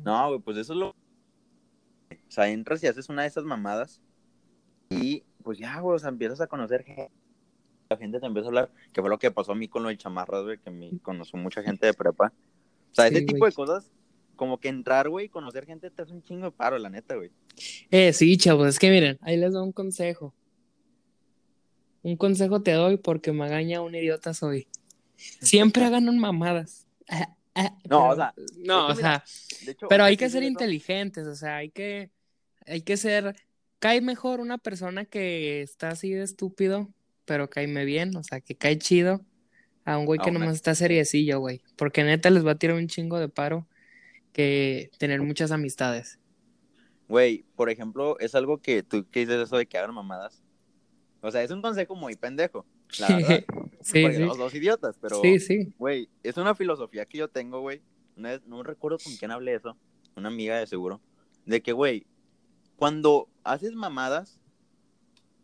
No, 0.02 0.28
güey, 0.28 0.40
pues 0.40 0.56
eso 0.56 0.72
es 0.72 0.78
lo. 0.78 0.88
O 0.88 0.94
sea, 2.28 2.48
entras 2.48 2.82
y 2.82 2.88
haces 2.88 3.08
una 3.08 3.22
de 3.22 3.28
esas 3.28 3.44
mamadas. 3.44 4.00
Y 4.90 5.22
pues 5.42 5.58
ya, 5.58 5.78
güey, 5.80 5.96
o 5.96 5.98
sea, 5.98 6.08
empiezas 6.08 6.40
a 6.40 6.46
conocer 6.46 6.82
gente. 6.84 7.10
La 7.88 7.96
gente 7.96 8.18
te 8.18 8.26
empieza 8.26 8.46
a 8.46 8.50
hablar. 8.50 8.72
Que 8.92 9.00
fue 9.00 9.10
lo 9.10 9.18
que 9.18 9.30
pasó 9.30 9.52
a 9.52 9.54
mí 9.54 9.68
con 9.68 9.82
lo 9.82 9.88
del 9.88 9.98
chamarras, 9.98 10.42
güey, 10.42 10.58
que 10.58 10.70
me 10.70 10.98
conoció 11.00 11.38
mucha 11.38 11.62
gente 11.62 11.86
de 11.86 11.94
prepa. 11.94 12.32
O 12.90 12.94
sea, 12.94 13.08
Sí, 13.08 13.14
ese 13.14 13.26
tipo 13.26 13.46
de 13.46 13.52
cosas, 13.52 13.90
como 14.36 14.58
que 14.58 14.68
entrar, 14.68 15.08
güey, 15.08 15.28
conocer 15.28 15.66
gente 15.66 15.90
te 15.90 16.02
hace 16.02 16.12
un 16.12 16.22
chingo 16.22 16.46
de 16.46 16.52
paro, 16.52 16.78
la 16.78 16.90
neta, 16.90 17.14
güey. 17.16 17.30
Eh, 17.90 18.12
sí, 18.12 18.36
chavos, 18.36 18.68
es 18.68 18.78
que 18.78 18.90
miren, 18.90 19.18
ahí 19.22 19.36
les 19.36 19.52
doy 19.52 19.62
un 19.62 19.72
consejo. 19.72 20.34
Un 22.02 22.16
consejo 22.16 22.62
te 22.62 22.72
doy 22.72 22.98
porque 22.98 23.32
magaña 23.32 23.80
un 23.80 23.94
idiota 23.94 24.34
soy. 24.34 24.68
Siempre 25.16 25.84
hagan 25.84 26.04
mamadas. 26.18 26.86
Ah, 27.08 27.34
ah, 27.54 27.76
No, 27.88 27.88
pero- 27.88 28.08
o 28.08 28.16
sea, 28.16 28.34
no, 28.58 28.90
es 28.90 28.98
o 28.98 29.00
sea, 29.00 29.24
De 29.64 29.72
hecho, 29.72 29.88
pero 29.88 30.04
hay 30.04 30.16
que 30.16 30.28
ser 30.28 30.42
inteligentes, 30.42 31.26
o 31.26 31.34
sea, 31.34 31.56
hay 31.56 31.70
que, 31.70 32.10
hay 32.66 32.82
que 32.82 32.96
ser, 32.96 33.36
cae 33.78 34.00
mejor 34.00 34.40
una 34.40 34.58
persona 34.58 35.04
que 35.04 35.62
está 35.62 35.90
así 35.90 36.10
de 36.10 36.22
estúpido, 36.22 36.88
pero 37.24 37.48
caeme 37.48 37.84
bien, 37.84 38.16
o 38.16 38.22
sea, 38.22 38.40
que 38.40 38.54
cae 38.56 38.78
chido, 38.78 39.24
a 39.84 39.98
un 39.98 40.06
güey 40.06 40.18
que 40.18 40.30
nomás 40.30 40.54
está 40.54 40.74
seriecillo, 40.74 41.40
güey, 41.40 41.62
porque 41.76 42.04
neta 42.04 42.30
les 42.30 42.44
va 42.46 42.52
a 42.52 42.58
tirar 42.58 42.76
un 42.76 42.88
chingo 42.88 43.18
de 43.18 43.28
paro 43.28 43.66
que 44.34 44.90
tener 44.98 45.22
muchas 45.22 45.50
amistades. 45.52 46.18
Güey, 47.08 47.44
por 47.56 47.70
ejemplo, 47.70 48.18
es 48.18 48.34
algo 48.34 48.60
que 48.60 48.82
tú 48.82 49.08
que 49.10 49.20
dices 49.20 49.36
eso 49.40 49.56
de 49.56 49.64
que 49.66 49.78
hagan 49.78 49.94
mamadas. 49.94 50.42
O 51.22 51.30
sea, 51.30 51.42
es 51.42 51.50
un 51.50 51.62
consejo 51.62 51.94
muy 51.94 52.16
pendejo, 52.16 52.66
la 52.98 53.08
verdad. 53.16 53.44
Sí, 53.84 54.00
porque 54.02 54.16
sí. 54.16 54.22
los 54.22 54.38
dos 54.38 54.54
idiotas, 54.54 54.96
pero, 54.98 55.20
Sí, 55.20 55.38
sí. 55.38 55.74
güey, 55.78 56.08
es 56.22 56.38
una 56.38 56.54
filosofía 56.54 57.04
que 57.04 57.18
yo 57.18 57.28
tengo, 57.28 57.60
güey. 57.60 57.82
Vez- 58.16 58.40
no 58.46 58.62
recuerdo 58.62 58.96
con 59.04 59.14
quién 59.16 59.30
hablé 59.30 59.54
eso, 59.54 59.76
una 60.16 60.28
amiga 60.28 60.58
de 60.58 60.66
seguro, 60.66 61.02
de 61.44 61.62
que, 61.62 61.72
güey, 61.72 62.06
cuando 62.76 63.28
haces 63.44 63.74
mamadas, 63.74 64.40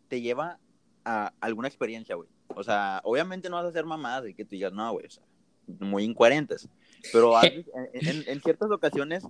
te 0.09 0.23
lleva 0.23 0.59
a 1.05 1.35
alguna 1.41 1.69
experiencia, 1.69 2.15
güey. 2.15 2.31
O 2.49 2.63
sea, 2.65 3.03
obviamente 3.05 3.51
no 3.51 3.57
vas 3.57 3.67
a 3.67 3.69
hacer 3.69 3.85
mamadas 3.85 4.25
de 4.25 4.35
que 4.35 4.45
tú 4.47 4.51
digas, 4.53 4.73
no, 4.73 4.91
güey, 4.93 5.05
o 5.07 5.11
sea, 5.11 5.25
muy 5.67 6.05
incoherentes. 6.05 6.67
Pero 7.13 7.33
en, 7.43 7.65
en- 7.93 8.25
en 8.29 8.41
ciertas 8.41 8.71
ocasiones, 8.71 9.25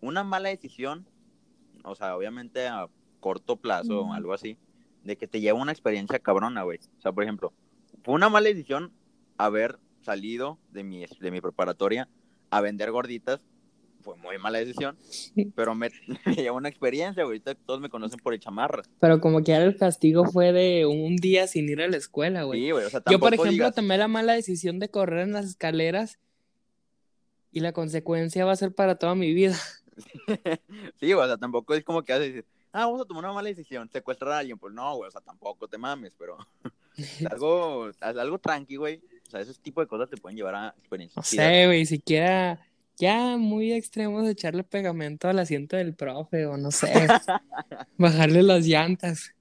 una 0.00 0.24
mala 0.24 0.48
decisión, 0.50 1.06
o 1.84 1.94
sea, 1.94 2.16
obviamente 2.16 2.66
a 2.66 2.88
corto 3.20 3.56
plazo 3.56 4.02
o 4.02 4.12
algo 4.12 4.32
así, 4.32 4.56
de 5.04 5.16
que 5.16 5.26
te 5.26 5.40
lleva 5.40 5.58
una 5.60 5.72
experiencia 5.72 6.18
cabrona, 6.18 6.62
güey. 6.62 6.78
O 6.98 7.00
sea, 7.00 7.12
por 7.12 7.22
ejemplo, 7.24 7.52
fue 8.04 8.14
una 8.14 8.28
mala 8.28 8.48
decisión 8.48 8.92
haber 9.38 9.78
salido 10.02 10.58
de 10.70 10.84
mi, 10.84 11.04
de 11.20 11.30
mi 11.30 11.40
preparatoria 11.40 12.08
a 12.50 12.60
vender 12.60 12.90
gorditas. 12.92 13.40
Fue 14.02 14.16
muy 14.18 14.38
mala 14.38 14.58
decisión, 14.58 14.96
pero 15.56 15.74
me, 15.74 15.90
me 16.26 16.34
llevó 16.36 16.56
una 16.58 16.68
experiencia, 16.68 17.24
güey. 17.24 17.40
Todos 17.40 17.80
me 17.80 17.88
conocen 17.88 18.20
por 18.20 18.34
el 18.34 18.38
chamarra. 18.40 18.82
Pero 19.00 19.20
como 19.20 19.42
que 19.42 19.52
ahora 19.52 19.64
el 19.66 19.76
castigo 19.76 20.24
fue 20.26 20.52
de 20.52 20.86
un 20.86 21.16
día 21.16 21.48
sin 21.48 21.68
ir 21.68 21.80
a 21.82 21.88
la 21.88 21.96
escuela, 21.96 22.44
güey. 22.44 22.60
Sí, 22.62 22.70
güey, 22.70 22.84
o 22.84 22.90
sea, 22.90 23.02
Yo, 23.10 23.18
por 23.18 23.34
ejemplo, 23.34 23.50
digas- 23.50 23.74
tomé 23.74 23.98
la 23.98 24.06
mala 24.06 24.34
decisión 24.34 24.78
de 24.78 24.88
correr 24.90 25.20
en 25.26 25.32
las 25.32 25.46
escaleras 25.46 26.20
y 27.56 27.60
la 27.60 27.72
consecuencia 27.72 28.44
va 28.44 28.52
a 28.52 28.56
ser 28.56 28.74
para 28.74 28.96
toda 28.96 29.14
mi 29.14 29.32
vida. 29.32 29.56
sí, 31.00 31.10
o 31.14 31.26
sea, 31.26 31.38
tampoco 31.38 31.72
es 31.74 31.82
como 31.84 32.02
que 32.02 32.12
vas 32.12 32.20
a 32.20 32.24
decir, 32.24 32.44
ah, 32.70 32.84
vamos 32.84 33.00
a 33.00 33.06
tomar 33.06 33.24
una 33.24 33.32
mala 33.32 33.48
decisión, 33.48 33.88
secuestrar 33.90 34.30
a 34.32 34.38
alguien. 34.40 34.58
Pues 34.58 34.74
no, 34.74 34.94
güey, 34.96 35.08
o 35.08 35.10
sea, 35.10 35.22
tampoco 35.22 35.66
te 35.66 35.78
mames, 35.78 36.14
pero 36.18 36.36
algo, 37.30 37.88
algo 38.02 38.38
tranqui, 38.38 38.76
güey. 38.76 39.00
O 39.26 39.30
sea, 39.30 39.40
ese 39.40 39.54
tipo 39.54 39.80
de 39.80 39.86
cosas 39.86 40.10
te 40.10 40.18
pueden 40.18 40.36
llevar 40.36 40.54
a 40.54 40.74
experiencias. 40.76 41.16
No 41.16 41.22
sé, 41.22 41.64
güey, 41.64 41.86
siquiera 41.86 42.60
ya 42.98 43.38
muy 43.38 43.72
extremos 43.72 44.24
de 44.24 44.32
echarle 44.32 44.62
pegamento 44.62 45.26
al 45.26 45.38
asiento 45.38 45.76
del 45.78 45.94
profe 45.94 46.44
o 46.44 46.58
no 46.58 46.70
sé, 46.70 46.92
bajarle 47.96 48.42
las 48.42 48.66
llantas. 48.66 49.32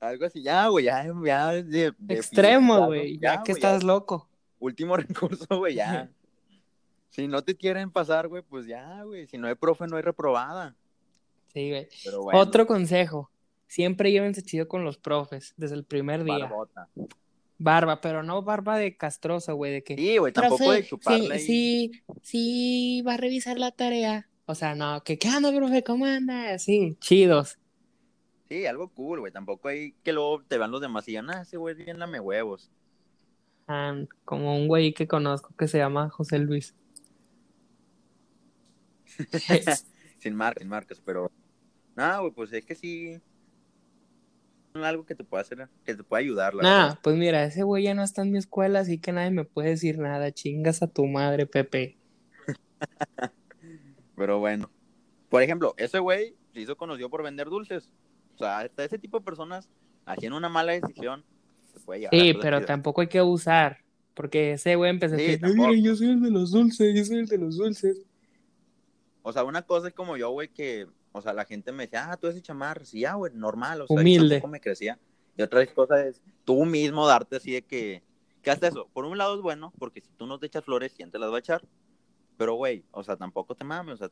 Algo 0.00 0.24
así, 0.24 0.42
ya, 0.42 0.68
güey, 0.68 0.86
ya, 0.86 1.04
ya. 1.22 1.52
de- 1.52 1.92
de 1.98 2.14
Extremo, 2.14 2.86
güey, 2.86 3.18
ya, 3.18 3.42
que 3.42 3.52
estás 3.52 3.82
loco. 3.82 4.26
Último 4.58 4.96
recurso, 4.96 5.46
güey, 5.58 5.74
ya. 5.74 6.08
Si 7.16 7.26
no 7.28 7.42
te 7.42 7.56
quieren 7.56 7.90
pasar, 7.90 8.28
güey, 8.28 8.42
pues 8.42 8.66
ya, 8.66 9.02
güey. 9.02 9.26
Si 9.26 9.38
no 9.38 9.48
hay 9.48 9.54
profe, 9.54 9.86
no 9.86 9.96
hay 9.96 10.02
reprobada. 10.02 10.76
Sí, 11.52 11.70
güey. 11.70 11.88
Bueno, 12.22 12.38
Otro 12.40 12.66
consejo, 12.66 13.30
siempre 13.66 14.12
llévense 14.12 14.42
chido 14.42 14.68
con 14.68 14.84
los 14.84 14.98
profes 14.98 15.54
desde 15.56 15.74
el 15.76 15.84
primer 15.84 16.22
día. 16.24 16.38
barbota. 16.38 16.88
Barba, 17.58 18.02
pero 18.02 18.22
no 18.22 18.42
barba 18.42 18.76
de 18.76 18.98
castroso, 18.98 19.54
güey, 19.56 19.72
de 19.72 19.82
que... 19.82 19.96
Sí, 19.96 20.18
güey, 20.18 20.30
tampoco 20.30 20.70
de 20.72 20.84
chuparle. 20.86 21.38
sí, 21.38 21.84
y- 21.84 21.92
sí, 21.94 22.02
sí, 22.22 23.02
va 23.06 23.14
a 23.14 23.16
revisar 23.16 23.58
la 23.58 23.70
tarea. 23.70 24.28
O 24.44 24.54
sea, 24.54 24.74
no, 24.74 25.02
que 25.02 25.18
qué 25.18 25.28
onda, 25.30 25.50
profe, 25.54 25.82
¿cómo 25.82 26.04
anda? 26.04 26.58
Sí, 26.58 26.96
chidos. 27.00 27.58
Sí, 28.48 28.66
algo 28.66 28.88
cool, 28.90 29.20
güey. 29.20 29.32
Tampoco 29.32 29.68
hay 29.68 29.92
que 30.04 30.12
luego 30.12 30.42
te 30.46 30.58
van 30.58 30.70
los 30.70 30.82
demás 30.82 31.08
y 31.08 31.12
digan, 31.12 31.30
ah, 31.30 31.40
ese 31.42 31.56
güey 31.56 31.74
bien 31.74 31.98
lame 31.98 32.20
huevos. 32.20 32.70
Ah, 33.66 33.94
como 34.24 34.54
un 34.54 34.68
güey 34.68 34.92
que 34.92 35.08
conozco 35.08 35.52
que 35.58 35.66
se 35.66 35.78
llama 35.78 36.10
José 36.10 36.38
Luis. 36.38 36.74
sin 40.18 40.34
marcas, 40.34 40.60
sin 40.62 40.68
marcas, 40.68 41.02
pero. 41.04 41.30
No, 41.96 42.20
güey, 42.22 42.32
pues 42.32 42.52
es 42.52 42.64
que 42.64 42.74
sí. 42.74 43.18
Algo 44.74 45.06
que 45.06 45.14
te 45.14 45.24
pueda 45.24 45.40
hacer, 45.40 45.68
que 45.84 45.94
te 45.94 46.02
pueda 46.04 46.20
ayudar, 46.20 46.52
la 46.54 46.62
Nah, 46.62 46.82
verdad. 46.88 46.98
pues 47.02 47.16
mira, 47.16 47.44
ese 47.44 47.62
güey 47.62 47.84
ya 47.84 47.94
no 47.94 48.02
está 48.02 48.20
en 48.20 48.30
mi 48.32 48.36
escuela, 48.38 48.80
así 48.80 48.98
que 48.98 49.10
nadie 49.10 49.30
me 49.30 49.44
puede 49.44 49.70
decir 49.70 49.98
nada. 49.98 50.30
Chingas 50.32 50.82
a 50.82 50.86
tu 50.86 51.06
madre, 51.06 51.46
Pepe. 51.46 51.96
Pero 54.16 54.38
bueno. 54.38 54.70
Por 55.30 55.42
ejemplo, 55.42 55.74
ese 55.78 55.98
güey 55.98 56.36
se 56.52 56.60
hizo 56.60 56.76
conocido 56.76 57.08
por 57.10 57.22
vender 57.22 57.48
dulces. 57.48 57.90
O 58.34 58.38
sea, 58.38 58.58
hasta 58.60 58.84
ese 58.84 58.98
tipo 58.98 59.18
de 59.18 59.24
personas 59.24 59.68
haciendo 60.04 60.36
una 60.36 60.48
mala 60.50 60.72
decisión 60.72 61.24
se 61.72 61.80
puede 61.80 62.00
llegar 62.00 62.14
Sí, 62.14 62.30
a 62.30 62.38
pero 62.40 62.64
tampoco 62.64 63.00
hay 63.00 63.08
que 63.08 63.18
abusar. 63.18 63.78
Porque 64.14 64.52
ese 64.52 64.76
güey 64.76 64.90
empezó 64.90 65.14
a 65.14 65.18
decir, 65.18 65.34
"Ay, 65.34 65.38
tampoco. 65.40 65.68
miren, 65.68 65.84
yo 65.84 65.96
soy 65.96 66.10
el 66.10 66.22
de 66.22 66.30
los 66.30 66.50
dulces, 66.52 66.94
yo 66.94 67.04
soy 67.04 67.18
el 67.18 67.26
de 67.26 67.38
los 67.38 67.56
dulces. 67.56 68.05
O 69.28 69.32
sea, 69.32 69.42
una 69.42 69.62
cosa 69.62 69.88
es 69.88 69.92
como 69.92 70.16
yo, 70.16 70.30
güey, 70.30 70.46
que, 70.46 70.86
o 71.10 71.20
sea, 71.20 71.32
la 71.32 71.44
gente 71.44 71.72
me 71.72 71.82
decía, 71.82 72.12
ah, 72.12 72.16
tú 72.16 72.28
ese 72.28 72.40
chamar, 72.40 72.86
sí, 72.86 73.00
ya, 73.00 73.14
güey, 73.14 73.32
normal, 73.34 73.80
o 73.80 73.86
sea, 73.88 74.00
Humilde. 74.00 74.40
me 74.46 74.60
crecía. 74.60 75.00
Y 75.36 75.42
otra 75.42 75.66
cosa 75.66 76.06
es 76.06 76.22
tú 76.44 76.64
mismo 76.64 77.08
darte 77.08 77.34
así 77.34 77.50
de 77.50 77.62
que, 77.62 78.04
que 78.40 78.52
hasta 78.52 78.68
eso, 78.68 78.88
por 78.92 79.04
un 79.04 79.18
lado 79.18 79.34
es 79.34 79.42
bueno, 79.42 79.72
porque 79.80 80.00
si 80.00 80.12
tú 80.12 80.28
no 80.28 80.38
te 80.38 80.46
echas 80.46 80.64
flores, 80.64 80.94
¿quién 80.96 81.10
te 81.10 81.18
las 81.18 81.32
va 81.32 81.36
a 81.36 81.40
echar? 81.40 81.66
Pero, 82.36 82.54
güey, 82.54 82.84
o 82.92 83.02
sea, 83.02 83.16
tampoco 83.16 83.56
te 83.56 83.64
mames, 83.64 83.94
o 83.94 83.96
sea, 83.96 84.10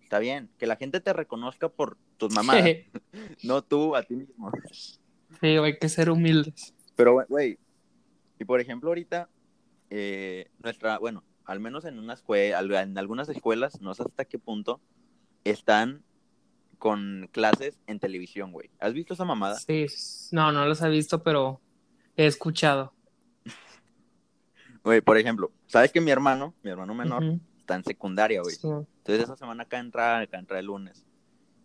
está 0.00 0.20
bien, 0.20 0.48
que 0.56 0.68
la 0.68 0.76
gente 0.76 1.00
te 1.00 1.12
reconozca 1.12 1.68
por 1.68 1.98
tus 2.16 2.32
mamadas, 2.32 2.64
no 3.42 3.60
tú 3.60 3.96
a 3.96 4.04
ti 4.04 4.14
mismo. 4.14 4.52
Sí, 5.40 5.48
hay 5.48 5.78
que 5.80 5.88
ser 5.88 6.10
humildes. 6.10 6.72
Pero, 6.94 7.26
güey, 7.28 7.58
y 8.38 8.44
por 8.44 8.60
ejemplo, 8.60 8.90
ahorita, 8.90 9.28
eh, 9.90 10.48
nuestra, 10.60 11.00
bueno, 11.00 11.24
al 11.44 11.60
menos 11.60 11.84
en 11.84 11.98
una 11.98 12.14
escuela, 12.14 12.82
en 12.82 12.98
algunas 12.98 13.28
escuelas, 13.28 13.80
no 13.80 13.94
sé 13.94 14.02
hasta 14.02 14.24
qué 14.24 14.38
punto, 14.38 14.80
están 15.44 16.02
con 16.78 17.28
clases 17.32 17.78
en 17.86 17.98
televisión, 17.98 18.52
güey. 18.52 18.70
¿Has 18.78 18.92
visto 18.92 19.14
esa 19.14 19.24
mamada? 19.24 19.58
Sí, 19.58 19.86
no, 20.32 20.52
no 20.52 20.66
los 20.66 20.82
he 20.82 20.88
visto, 20.88 21.22
pero 21.22 21.60
he 22.16 22.26
escuchado. 22.26 22.92
Güey, 24.82 25.00
por 25.00 25.16
ejemplo, 25.16 25.50
¿sabes 25.66 25.92
que 25.92 26.00
mi 26.00 26.10
hermano, 26.10 26.54
mi 26.62 26.70
hermano 26.70 26.94
menor, 26.94 27.38
está 27.58 27.74
en 27.74 27.84
secundaria, 27.84 28.42
güey? 28.42 28.54
Sí. 28.54 28.68
Entonces 28.68 29.24
esa 29.24 29.36
semana 29.36 29.62
acá 29.62 29.78
entra, 29.78 30.18
acá 30.20 30.38
entra 30.38 30.58
el 30.58 30.66
lunes. 30.66 31.06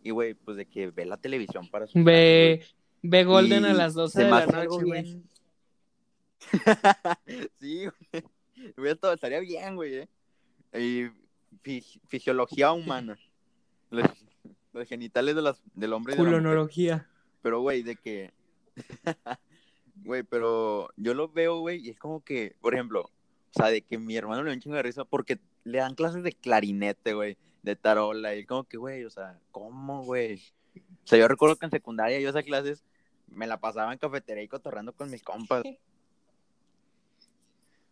Y, 0.03 0.11
güey, 0.11 0.33
pues 0.33 0.55
de 0.55 0.65
que 0.65 0.89
ve 0.91 1.05
la 1.05 1.17
televisión 1.17 1.69
para 1.69 1.85
sus 1.85 2.01
Ve, 2.01 2.65
ve 3.01 3.23
Golden 3.25 3.65
a 3.65 3.73
las 3.73 3.93
12 3.93 4.13
se 4.13 4.23
de 4.23 4.29
la 4.29 4.45
noche, 4.45 4.85
güey. 4.85 5.21
sí, 7.59 7.85
güey. 7.85 8.23
Hubiera 8.77 8.93
estado- 8.93 9.13
estaría 9.13 9.39
bien, 9.39 9.75
güey. 9.75 9.95
¿eh? 9.95 10.09
Y 10.73 11.05
fis- 11.63 11.99
fisiología 12.07 12.71
humana. 12.71 13.17
Los, 13.91 14.05
los 14.73 14.87
genitales 14.87 15.35
de 15.35 15.41
las, 15.41 15.63
del 15.73 15.93
hombre 15.93 16.13
y 16.13 16.17
de 16.17 16.23
la. 16.23 16.29
Culonología. 16.29 17.09
Pero, 17.41 17.61
güey, 17.61 17.81
de 17.83 17.95
que. 17.95 18.31
Güey, 20.01 20.23
pero 20.23 20.87
yo 20.95 21.13
lo 21.13 21.27
veo, 21.27 21.59
güey, 21.59 21.85
y 21.85 21.89
es 21.89 21.99
como 21.99 22.23
que, 22.23 22.55
por 22.61 22.73
ejemplo, 22.73 23.01
o 23.01 23.11
sea, 23.53 23.67
de 23.67 23.81
que 23.81 23.97
mi 23.97 24.15
hermano 24.15 24.43
le 24.43 24.49
da 24.49 24.53
un 24.55 24.61
chingo 24.61 24.77
de 24.77 24.83
risa 24.83 25.03
porque 25.03 25.39
le 25.65 25.79
dan 25.79 25.93
clases 25.93 26.23
de 26.23 26.31
clarinete, 26.31 27.13
güey, 27.13 27.37
de 27.63 27.75
tarola, 27.75 28.33
y 28.35 28.45
como 28.45 28.63
que, 28.63 28.77
güey, 28.77 29.03
o 29.03 29.09
sea, 29.09 29.37
¿cómo, 29.51 30.03
güey? 30.05 30.41
O 30.75 30.81
sea, 31.07 31.19
yo 31.19 31.27
recuerdo 31.27 31.57
que 31.57 31.65
en 31.65 31.71
secundaria 31.71 32.17
yo 32.19 32.29
esas 32.29 32.45
clases 32.45 32.85
me 33.27 33.45
la 33.45 33.59
pasaba 33.59 33.91
en 33.91 33.99
cafetería 33.99 34.41
y 34.43 34.47
cotorreando 34.47 34.93
con 34.93 35.11
mis 35.11 35.21
compas. 35.21 35.63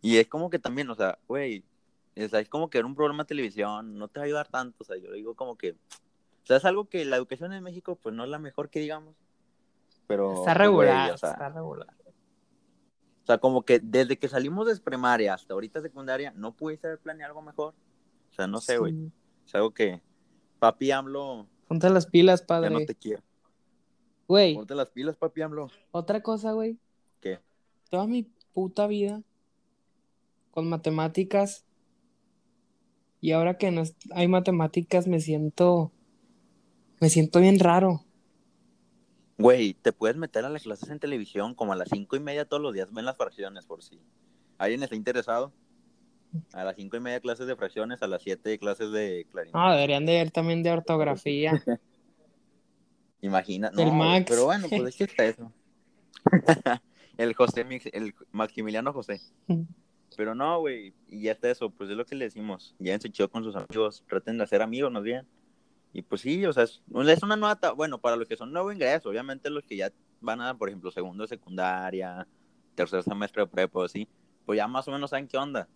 Y 0.08 0.20
es 0.20 0.28
como 0.28 0.50
que 0.50 0.58
también, 0.58 0.90
o 0.90 0.96
sea, 0.96 1.20
güey, 1.28 1.66
o 2.16 2.30
sea, 2.30 2.40
es 2.40 2.48
como 2.48 2.70
que 2.70 2.78
era 2.78 2.88
un 2.88 2.96
programa 2.96 3.24
de 3.24 3.28
televisión, 3.28 3.98
no 3.98 4.08
te 4.08 4.22
va 4.22 4.24
a 4.24 4.28
ayudar 4.28 4.48
tanto, 4.48 4.78
o 4.80 4.84
sea, 4.86 4.96
yo 4.96 5.12
digo 5.12 5.36
como 5.36 5.58
que, 5.58 5.72
o 5.72 6.46
sea, 6.46 6.56
es 6.56 6.64
algo 6.64 6.86
que 6.86 7.04
la 7.04 7.18
educación 7.18 7.52
en 7.52 7.62
México, 7.62 8.00
pues 8.02 8.16
no 8.16 8.24
es 8.24 8.30
la 8.30 8.40
mejor 8.40 8.70
que 8.70 8.80
digamos, 8.80 9.18
pero... 10.08 10.30
Está 10.30 10.56
pues, 10.56 10.70
güey, 10.70 10.88
regular, 10.88 11.12
o 11.12 11.18
sea, 11.18 11.32
está 11.32 11.50
regular. 11.50 11.90
o 13.22 13.26
sea, 13.26 13.38
como 13.38 13.64
que 13.64 13.82
desde 13.82 14.18
que 14.18 14.30
salimos 14.30 14.66
de 14.66 14.78
primaria 14.80 15.34
hasta 15.34 15.54
ahorita 15.54 15.82
secundaria, 15.82 16.32
no 16.38 16.56
pudiste 16.56 16.88
haber 16.88 17.00
planeado 17.00 17.32
algo 17.32 17.42
mejor. 17.42 17.74
O 18.32 18.34
sea, 18.34 18.48
no 18.48 18.62
sé, 18.62 18.78
güey. 18.78 18.94
Sí. 18.94 19.12
Es 19.46 19.56
algo 19.56 19.74
que 19.74 20.02
papi 20.60 20.90
AMLO 20.92 21.50
Ponte 21.68 21.90
las 21.90 22.06
pilas, 22.06 22.40
ya 22.40 22.48
padre. 22.48 22.70
no 22.70 22.86
te 22.86 22.96
quiere. 22.96 23.22
Güey, 24.26 24.56
Ponte 24.56 24.74
las 24.74 24.90
pilas, 24.90 25.18
papi 25.18 25.42
AMLO. 25.42 25.70
otra 25.92 26.24
cosa, 26.24 26.54
güey. 26.54 26.78
¿Qué? 27.20 27.42
Toda 27.90 28.08
mi 28.08 28.24
puta 28.54 28.88
vida 28.88 29.22
con 30.58 30.70
matemáticas. 30.70 31.68
Y 33.22 33.34
ahora 33.34 33.60
que 33.60 33.70
no 33.70 33.84
hay 34.10 34.28
matemáticas, 34.28 35.06
me 35.06 35.20
siento. 35.20 35.92
Me 37.00 37.12
siento 37.12 37.40
bien 37.40 37.60
raro. 37.60 38.04
Güey, 39.38 39.76
te 39.76 39.94
puedes 39.94 40.18
meter 40.18 40.46
a 40.46 40.50
las 40.50 40.64
clases 40.64 40.90
en 40.90 40.98
televisión 40.98 41.54
como 41.54 41.74
a 41.74 41.76
las 41.76 41.90
cinco 41.90 42.16
y 42.16 42.22
media 42.22 42.46
todos 42.46 42.64
los 42.64 42.74
días. 42.74 42.92
Ven 42.92 43.06
las 43.06 43.18
fracciones 43.18 43.68
por 43.68 43.84
si 43.84 44.02
alguien 44.58 44.81
está 44.81 44.96
interesado. 44.96 45.53
A 46.53 46.64
las 46.64 46.75
cinco 46.75 46.98
y 46.98 47.01
media 47.01 47.20
clases 47.20 47.46
de 47.46 47.55
fracciones, 47.55 48.01
a 48.01 48.08
las 48.08 48.24
siete 48.24 48.58
clases 48.58 48.92
de 48.92 49.27
clarinete. 49.29 49.55
No, 49.55 49.72
deberían 49.74 50.08
de 50.08 50.14
ver 50.14 50.31
también 50.31 50.64
de 50.64 50.72
ortografía. 50.72 51.64
Imagina. 53.22 53.70
El 53.77 53.90
No, 53.90 53.94
Max. 53.94 54.25
pero 54.27 54.46
bueno, 54.46 54.66
pues 54.68 54.81
es 54.81 54.96
que 54.96 55.03
está 55.03 55.24
eso. 55.24 55.51
el 57.18 57.36
José, 57.36 57.64
el 57.94 58.16
Maximiliano 58.31 58.92
José. 58.92 59.22
Pero 60.18 60.34
no, 60.36 60.60
güey, 60.60 60.94
y 61.08 61.22
ya 61.22 61.32
está 61.32 61.50
eso, 61.50 61.70
pues 61.70 61.90
es 61.90 61.96
lo 61.96 62.03
que 62.06 62.16
le 62.16 62.25
decimos. 62.25 62.75
Llévense 62.80 63.10
chido 63.12 63.30
con 63.30 63.44
sus 63.44 63.56
amigos, 63.56 64.03
traten 64.10 64.38
de 64.40 64.44
hacer 64.44 64.62
amigos 64.64 64.92
más 64.92 65.03
bien. 65.03 65.25
Y 65.94 66.01
pues 66.01 66.22
sí, 66.22 66.44
o 66.46 66.51
sea, 66.51 66.64
es, 66.64 66.82
es 67.08 67.24
una 67.24 67.36
nueva, 67.38 67.53
etapa- 67.53 67.74
bueno, 67.75 68.00
para 68.00 68.16
los 68.18 68.27
que 68.27 68.36
son 68.36 68.51
nuevo 68.51 68.72
ingreso, 68.72 69.10
obviamente 69.10 69.50
los 69.50 69.64
que 69.64 69.77
ya 69.77 69.94
van 70.20 70.42
a, 70.42 70.58
por 70.58 70.70
ejemplo, 70.70 70.92
segundo 70.92 71.24
de 71.24 71.27
secundaria, 71.27 72.27
tercer 72.75 73.03
semestre 73.03 73.44
de 73.44 73.48
prepa, 73.48 73.86
así, 73.86 74.08
pues 74.46 74.58
ya 74.58 74.68
más 74.68 74.88
o 74.88 74.92
menos 74.92 75.12
saben 75.12 75.27
qué 75.27 75.38
onda. 75.38 75.68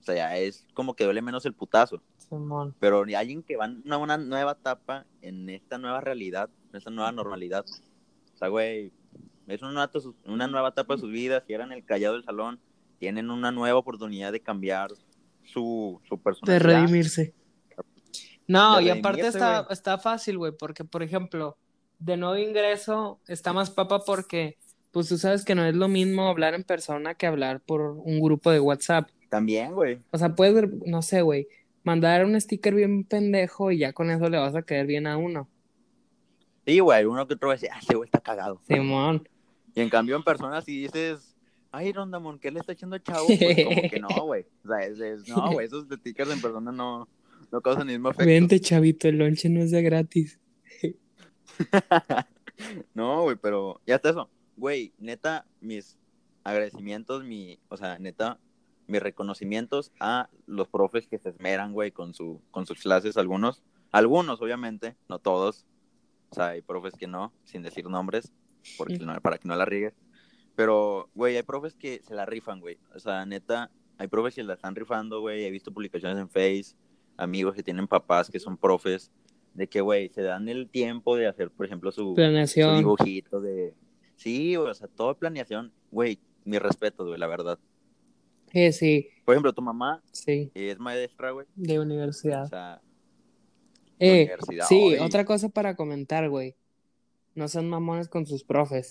O 0.00 0.02
sea, 0.02 0.14
ya 0.14 0.36
es 0.36 0.66
como 0.74 0.94
que 0.94 1.04
duele 1.04 1.22
menos 1.22 1.44
el 1.46 1.54
putazo. 1.54 2.00
Simón. 2.18 2.74
Pero 2.78 3.04
ni 3.06 3.14
alguien 3.14 3.42
que 3.42 3.56
va 3.56 3.64
a 3.64 3.96
una 3.96 4.18
nueva 4.18 4.52
etapa 4.52 5.06
en 5.22 5.48
esta 5.48 5.78
nueva 5.78 6.00
realidad, 6.02 6.50
en 6.70 6.76
esta 6.76 6.90
nueva 6.90 7.10
normalidad. 7.10 7.64
O 8.34 8.36
sea, 8.36 8.48
güey, 8.48 8.92
es 9.46 9.62
una, 9.62 9.90
una 10.26 10.46
nueva 10.46 10.68
etapa 10.68 10.94
de 10.94 11.00
sus 11.00 11.10
vidas, 11.10 11.42
si 11.46 11.54
eran 11.54 11.72
el 11.72 11.84
callado 11.84 12.14
del 12.14 12.24
salón, 12.24 12.60
tienen 12.98 13.30
una 13.30 13.50
nueva 13.52 13.78
oportunidad 13.78 14.32
de 14.32 14.40
cambiar 14.40 14.90
su, 15.44 16.00
su 16.08 16.16
De 16.16 16.22
personalidad. 16.22 16.90
redimirse. 16.90 17.34
No, 18.46 18.76
De 18.76 18.84
y 18.84 18.90
aparte 18.90 19.26
está, 19.26 19.66
está 19.70 19.98
fácil, 19.98 20.38
güey, 20.38 20.52
porque, 20.58 20.84
por 20.84 21.02
ejemplo, 21.02 21.56
de 21.98 22.16
nuevo 22.16 22.36
ingreso 22.36 23.20
está 23.26 23.52
más 23.52 23.70
papa 23.70 24.00
porque, 24.04 24.58
pues 24.90 25.08
tú 25.08 25.18
sabes 25.18 25.44
que 25.44 25.54
no 25.54 25.64
es 25.64 25.74
lo 25.74 25.88
mismo 25.88 26.28
hablar 26.28 26.54
en 26.54 26.64
persona 26.64 27.14
que 27.14 27.26
hablar 27.26 27.60
por 27.60 27.82
un 27.82 28.20
grupo 28.20 28.50
de 28.50 28.60
WhatsApp. 28.60 29.10
También, 29.28 29.72
güey. 29.74 30.00
O 30.10 30.18
sea, 30.18 30.34
puedes, 30.34 30.70
no 30.86 31.02
sé, 31.02 31.22
güey, 31.22 31.48
mandar 31.84 32.24
un 32.24 32.40
sticker 32.40 32.74
bien 32.74 33.04
pendejo 33.04 33.70
y 33.70 33.78
ya 33.78 33.92
con 33.92 34.10
eso 34.10 34.28
le 34.30 34.38
vas 34.38 34.54
a 34.54 34.62
caer 34.62 34.86
bien 34.86 35.06
a 35.06 35.16
uno. 35.18 35.48
Sí, 36.66 36.80
güey, 36.80 37.04
uno 37.04 37.26
que 37.26 37.34
otro 37.34 37.48
va 37.48 37.54
a 37.54 37.56
decir, 37.56 37.70
ah, 37.72 37.78
ese 37.80 37.94
güey 37.96 38.06
está 38.06 38.20
cagado. 38.20 38.60
Simón. 38.66 39.26
Y 39.74 39.80
en 39.80 39.88
cambio, 39.90 40.16
en 40.16 40.22
persona, 40.24 40.60
si 40.62 40.82
dices, 40.82 41.27
ay, 41.72 41.92
Rondamón, 41.92 42.38
¿qué 42.38 42.50
le 42.50 42.60
está 42.60 42.72
echando 42.72 42.98
chavo? 42.98 43.26
Pues 43.26 43.64
como 43.64 43.90
que 43.90 44.00
no, 44.00 44.08
güey. 44.24 44.46
O 44.64 44.68
sea, 44.68 44.86
es, 44.86 44.98
es- 45.00 45.28
no, 45.28 45.52
güey, 45.52 45.66
esos 45.66 45.86
stickers 45.86 46.30
en 46.30 46.40
persona 46.40 46.72
no, 46.72 47.08
no 47.50 47.60
causan 47.60 47.88
el 47.90 47.96
mismo 47.96 48.10
efecto. 48.10 48.26
Vente, 48.26 48.60
chavito, 48.60 49.08
el 49.08 49.18
lonche 49.18 49.48
no 49.48 49.60
es 49.60 49.70
de 49.70 49.82
gratis. 49.82 50.38
No, 52.94 53.22
güey, 53.22 53.36
pero 53.36 53.80
ya 53.86 53.96
está 53.96 54.10
eso. 54.10 54.28
Güey, 54.56 54.92
neta, 54.98 55.46
mis 55.60 55.96
agradecimientos, 56.42 57.22
mi, 57.24 57.58
o 57.68 57.76
sea, 57.76 57.98
neta, 57.98 58.40
mis 58.88 59.00
reconocimientos 59.00 59.92
a 60.00 60.28
los 60.46 60.66
profes 60.68 61.06
que 61.06 61.18
se 61.18 61.28
esmeran, 61.28 61.72
güey, 61.72 61.92
con 61.92 62.14
su, 62.14 62.40
con 62.50 62.66
sus 62.66 62.80
clases, 62.80 63.16
algunos, 63.16 63.62
algunos, 63.92 64.40
obviamente, 64.42 64.96
no 65.08 65.18
todos. 65.20 65.66
O 66.30 66.34
sea, 66.34 66.48
hay 66.48 66.62
profes 66.62 66.94
que 66.98 67.06
no, 67.06 67.32
sin 67.44 67.62
decir 67.62 67.86
nombres, 67.88 68.32
porque 68.76 68.98
no, 68.98 69.14
para 69.20 69.38
que 69.38 69.46
no 69.46 69.54
la 69.54 69.64
riegues. 69.64 69.94
Pero, 70.58 71.08
güey, 71.14 71.36
hay 71.36 71.44
profes 71.44 71.76
que 71.76 72.02
se 72.02 72.16
la 72.16 72.26
rifan, 72.26 72.58
güey. 72.58 72.78
O 72.92 72.98
sea, 72.98 73.24
neta, 73.24 73.70
hay 73.96 74.08
profes 74.08 74.34
que 74.34 74.42
la 74.42 74.54
están 74.54 74.74
rifando, 74.74 75.20
güey. 75.20 75.44
He 75.44 75.50
visto 75.52 75.70
publicaciones 75.72 76.18
en 76.18 76.28
Face, 76.28 76.74
amigos 77.16 77.54
que 77.54 77.62
tienen 77.62 77.86
papás 77.86 78.28
que 78.28 78.40
son 78.40 78.56
profes, 78.56 79.12
de 79.54 79.68
que, 79.68 79.80
güey, 79.80 80.08
se 80.08 80.22
dan 80.22 80.48
el 80.48 80.68
tiempo 80.68 81.14
de 81.16 81.28
hacer, 81.28 81.52
por 81.52 81.64
ejemplo, 81.64 81.92
su, 81.92 82.00
su 82.08 82.14
Planeación. 82.14 82.76
dibujito 82.78 83.40
de... 83.40 83.72
Sí, 84.16 84.56
güey, 84.56 84.68
o 84.68 84.74
sea, 84.74 84.88
toda 84.88 85.14
planeación. 85.14 85.72
Güey, 85.92 86.18
mi 86.44 86.58
respeto, 86.58 87.06
güey, 87.06 87.20
la 87.20 87.28
verdad. 87.28 87.56
Sí, 88.52 88.72
sí, 88.72 89.08
Por 89.24 89.34
ejemplo, 89.34 89.52
tu 89.52 89.62
mamá 89.62 90.02
sí, 90.10 90.50
es 90.54 90.76
maestra, 90.80 91.30
güey. 91.30 91.46
de 91.54 91.78
O 91.78 91.82
universidad. 91.82 92.46
sea, 92.48 92.80
Eh, 94.00 94.24
universidad, 94.24 94.66
sí, 94.66 94.96
otra 95.00 95.24
cosa 95.24 95.50
para 95.50 95.76
comentar, 95.76 96.28
güey. 96.28 96.56
No 97.36 97.46
sean 97.46 97.68
mamones 97.68 98.08
con 98.08 98.26
sus 98.26 98.42
profes. 98.42 98.90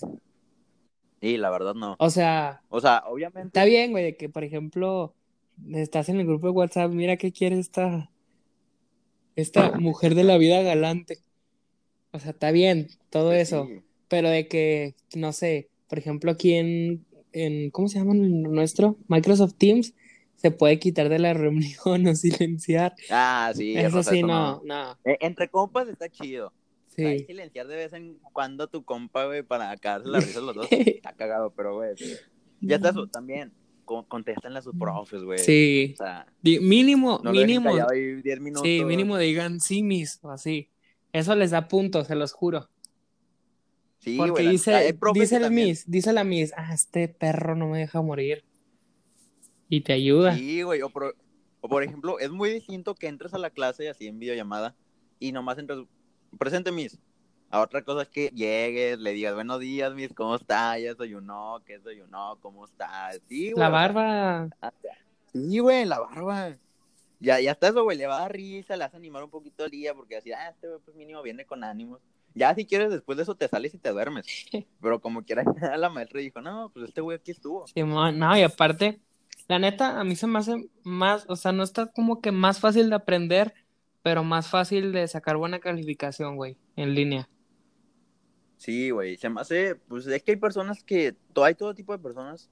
Sí, 1.20 1.36
la 1.36 1.50
verdad 1.50 1.74
no. 1.74 1.96
O 1.98 2.10
sea, 2.10 2.62
O 2.68 2.80
sea, 2.80 3.04
obviamente... 3.06 3.48
está 3.48 3.64
bien, 3.64 3.92
güey, 3.92 4.04
de 4.04 4.16
que, 4.16 4.28
por 4.28 4.44
ejemplo, 4.44 5.14
estás 5.72 6.08
en 6.08 6.20
el 6.20 6.26
grupo 6.26 6.46
de 6.48 6.52
WhatsApp, 6.52 6.90
mira 6.90 7.16
qué 7.16 7.32
quiere 7.32 7.58
esta, 7.58 8.10
esta 9.36 9.72
mujer 9.78 10.14
de 10.14 10.24
la 10.24 10.38
vida 10.38 10.62
galante. 10.62 11.18
O 12.12 12.18
sea, 12.18 12.30
está 12.30 12.50
bien, 12.50 12.88
todo 13.10 13.30
pues, 13.30 13.48
eso. 13.48 13.66
sí. 13.66 13.82
Pero 14.08 14.30
de 14.30 14.48
que, 14.48 14.94
no 15.14 15.32
sé, 15.32 15.68
por 15.88 15.98
ejemplo, 15.98 16.30
aquí 16.30 16.54
en, 16.54 17.04
en 17.32 17.70
¿cómo 17.70 17.88
se 17.88 17.98
llama 17.98 18.14
el 18.14 18.42
nuestro? 18.42 18.96
Microsoft 19.08 19.54
Teams, 19.58 19.94
se 20.36 20.50
puede 20.50 20.78
quitar 20.78 21.08
de 21.08 21.18
la 21.18 21.34
reunión 21.34 22.06
o 22.06 22.14
silenciar. 22.14 22.94
Ah, 23.10 23.52
sí. 23.54 23.76
eso 23.76 23.98
o 23.98 24.02
sea, 24.02 24.12
sí, 24.12 24.18
eso 24.18 24.26
no, 24.26 24.62
no. 24.64 24.92
Eh, 25.04 25.18
Entre 25.20 25.48
compas 25.48 25.88
está 25.88 26.08
chido. 26.08 26.52
Sí. 27.18 27.24
silenciar 27.24 27.66
de 27.66 27.76
vez 27.76 27.92
en 27.92 28.18
cuando 28.32 28.64
a 28.64 28.66
tu 28.66 28.84
compa, 28.84 29.26
güey, 29.26 29.42
para 29.42 29.76
cagarse 29.76 30.08
la 30.08 30.20
risa 30.20 30.40
los 30.40 30.54
dos. 30.54 30.68
Está 30.70 31.12
cagado, 31.14 31.50
pero, 31.54 31.74
güey. 31.76 31.94
Ya 32.60 32.76
está 32.76 32.90
eso, 32.90 33.06
también. 33.06 33.52
co- 33.84 34.06
Contéstenle 34.08 34.58
a 34.58 34.62
sus 34.62 34.74
profes, 34.76 35.22
güey. 35.22 35.38
Sí. 35.38 35.94
O 35.94 35.96
sea, 36.04 36.26
mínimo, 36.42 37.20
no 37.22 37.30
mínimo. 37.32 37.70
callado 37.70 37.90
ahí 37.92 38.20
10 38.20 38.40
minutos. 38.40 38.62
Sí, 38.64 38.84
mínimo 38.84 39.16
digan 39.16 39.60
sí, 39.60 39.82
mis, 39.82 40.18
o 40.22 40.30
así. 40.30 40.68
Eso 41.12 41.34
les 41.36 41.52
da 41.52 41.68
puntos, 41.68 42.06
se 42.08 42.14
los 42.16 42.32
juro. 42.32 42.68
Sí, 44.00 44.16
Porque 44.16 44.30
güey, 44.32 44.44
la- 44.44 44.50
hay 44.50 44.56
dice, 44.56 44.94
profes 44.94 45.20
dice 45.22 45.36
el 45.36 45.42
también- 45.42 45.68
Miss, 45.68 45.90
dice 45.90 46.12
la 46.12 46.24
Miss, 46.24 46.52
ah, 46.56 46.72
este 46.74 47.08
perro 47.08 47.54
no 47.56 47.68
me 47.68 47.78
deja 47.78 48.00
morir. 48.02 48.44
Y 49.68 49.80
te 49.82 49.92
ayuda. 49.92 50.34
Sí, 50.36 50.62
güey. 50.62 50.82
O 50.82 50.90
por, 50.90 51.16
o 51.60 51.68
por 51.68 51.82
ejemplo, 51.82 52.18
es 52.18 52.30
muy 52.30 52.50
distinto 52.50 52.94
que 52.94 53.06
entres 53.08 53.34
a 53.34 53.38
la 53.38 53.50
clase 53.50 53.88
así 53.88 54.06
en 54.06 54.18
videollamada 54.18 54.74
y 55.18 55.32
nomás 55.32 55.58
entres, 55.58 55.80
presente, 56.36 56.72
Miss. 56.72 56.98
A 57.50 57.60
otra 57.60 57.82
cosa 57.82 58.02
es 58.02 58.08
que 58.08 58.28
llegues, 58.28 58.98
le 58.98 59.12
digas, 59.12 59.34
buenos 59.34 59.58
días, 59.60 59.94
Miss, 59.94 60.12
¿cómo 60.14 60.36
está? 60.36 60.78
Ya 60.78 60.90
desayunó, 60.90 61.62
¿qué 61.64 61.78
desayunó? 61.78 62.38
¿Cómo 62.42 62.66
está? 62.66 63.10
Sí, 63.28 63.52
güey. 63.52 63.60
La 63.60 63.70
barba, 63.70 64.48
Sí, 65.32 65.58
güey, 65.58 65.86
la 65.86 66.00
barba. 66.00 66.56
Ya, 67.20 67.40
ya 67.40 67.52
está 67.52 67.68
eso, 67.68 67.82
güey, 67.84 67.96
le 67.96 68.06
va 68.06 68.18
a 68.18 68.20
dar 68.20 68.32
risa, 68.32 68.76
le 68.76 68.84
vas 68.84 68.92
a 68.92 68.98
animar 68.98 69.24
un 69.24 69.30
poquito 69.30 69.64
el 69.64 69.70
día, 69.70 69.94
porque 69.94 70.16
así, 70.16 70.30
ah, 70.32 70.50
este 70.50 70.68
güey, 70.68 70.80
pues 70.84 70.96
mínimo 70.96 71.22
viene 71.22 71.46
con 71.46 71.64
ánimos. 71.64 72.00
Ya 72.34 72.54
si 72.54 72.66
quieres, 72.66 72.90
después 72.90 73.16
de 73.16 73.22
eso 73.22 73.34
te 73.34 73.48
sales 73.48 73.74
y 73.74 73.78
te 73.78 73.90
duermes. 73.90 74.26
Pero 74.80 75.00
como 75.00 75.24
quiera, 75.24 75.42
la 75.76 75.88
maestra 75.88 76.20
dijo, 76.20 76.40
no, 76.40 76.70
pues 76.72 76.88
este 76.88 77.00
güey 77.00 77.16
aquí 77.16 77.30
estuvo. 77.30 77.66
Simón, 77.66 78.18
no, 78.18 78.36
y 78.36 78.42
aparte, 78.42 79.00
la 79.48 79.58
neta, 79.58 79.98
a 79.98 80.04
mí 80.04 80.14
se 80.14 80.26
me 80.26 80.38
hace 80.38 80.68
más, 80.82 81.24
o 81.28 81.34
sea, 81.34 81.52
no 81.52 81.62
está 81.62 81.86
como 81.86 82.20
que 82.20 82.30
más 82.30 82.60
fácil 82.60 82.90
de 82.90 82.96
aprender, 82.96 83.54
pero 84.08 84.24
más 84.24 84.48
fácil 84.48 84.90
de 84.90 85.06
sacar 85.06 85.36
buena 85.36 85.58
calificación, 85.60 86.36
güey, 86.36 86.56
en 86.76 86.94
línea. 86.94 87.28
Sí, 88.56 88.88
güey, 88.88 89.18
se 89.18 89.28
me 89.28 89.42
hace, 89.42 89.74
pues 89.74 90.06
es 90.06 90.22
que 90.22 90.30
hay 90.30 90.36
personas 90.38 90.82
que, 90.82 91.14
to- 91.34 91.44
hay 91.44 91.54
todo 91.54 91.74
tipo 91.74 91.92
de 91.92 91.98
personas. 92.02 92.48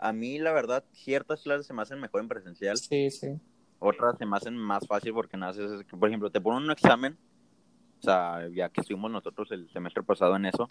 A 0.00 0.12
mí, 0.12 0.40
la 0.40 0.52
verdad, 0.52 0.84
ciertas 0.90 1.44
clases 1.44 1.64
se 1.64 1.72
me 1.72 1.82
hacen 1.82 2.00
mejor 2.00 2.22
en 2.22 2.26
presencial, 2.28 2.76
Sí, 2.76 3.08
sí. 3.12 3.38
otras 3.78 4.18
se 4.18 4.26
me 4.26 4.36
hacen 4.36 4.56
más 4.56 4.84
fácil 4.88 5.12
porque 5.12 5.36
naces, 5.36 5.84
por 5.84 6.08
ejemplo, 6.08 6.28
te 6.28 6.40
ponen 6.40 6.64
un 6.64 6.72
examen, 6.72 7.16
o 8.00 8.02
sea, 8.02 8.48
ya 8.52 8.68
que 8.68 8.80
estuvimos 8.80 9.08
nosotros 9.12 9.52
el 9.52 9.70
semestre 9.70 10.02
pasado 10.02 10.34
en 10.34 10.46
eso, 10.46 10.68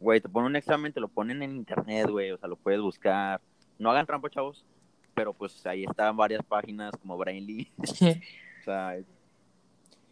güey, 0.00 0.20
te 0.20 0.28
ponen 0.28 0.48
un 0.48 0.56
examen, 0.56 0.92
te 0.92 0.98
lo 0.98 1.06
ponen 1.06 1.40
en 1.44 1.54
internet, 1.54 2.10
güey, 2.10 2.32
o 2.32 2.36
sea, 2.38 2.48
lo 2.48 2.56
puedes 2.56 2.80
buscar. 2.80 3.40
No 3.78 3.92
hagan 3.92 4.06
trampa, 4.06 4.28
chavos, 4.28 4.66
pero 5.14 5.32
pues 5.32 5.64
ahí 5.66 5.84
están 5.84 6.16
varias 6.16 6.44
páginas 6.44 6.90
como 7.00 7.16
Brainly, 7.16 7.70
o 7.78 8.64
sea, 8.64 8.96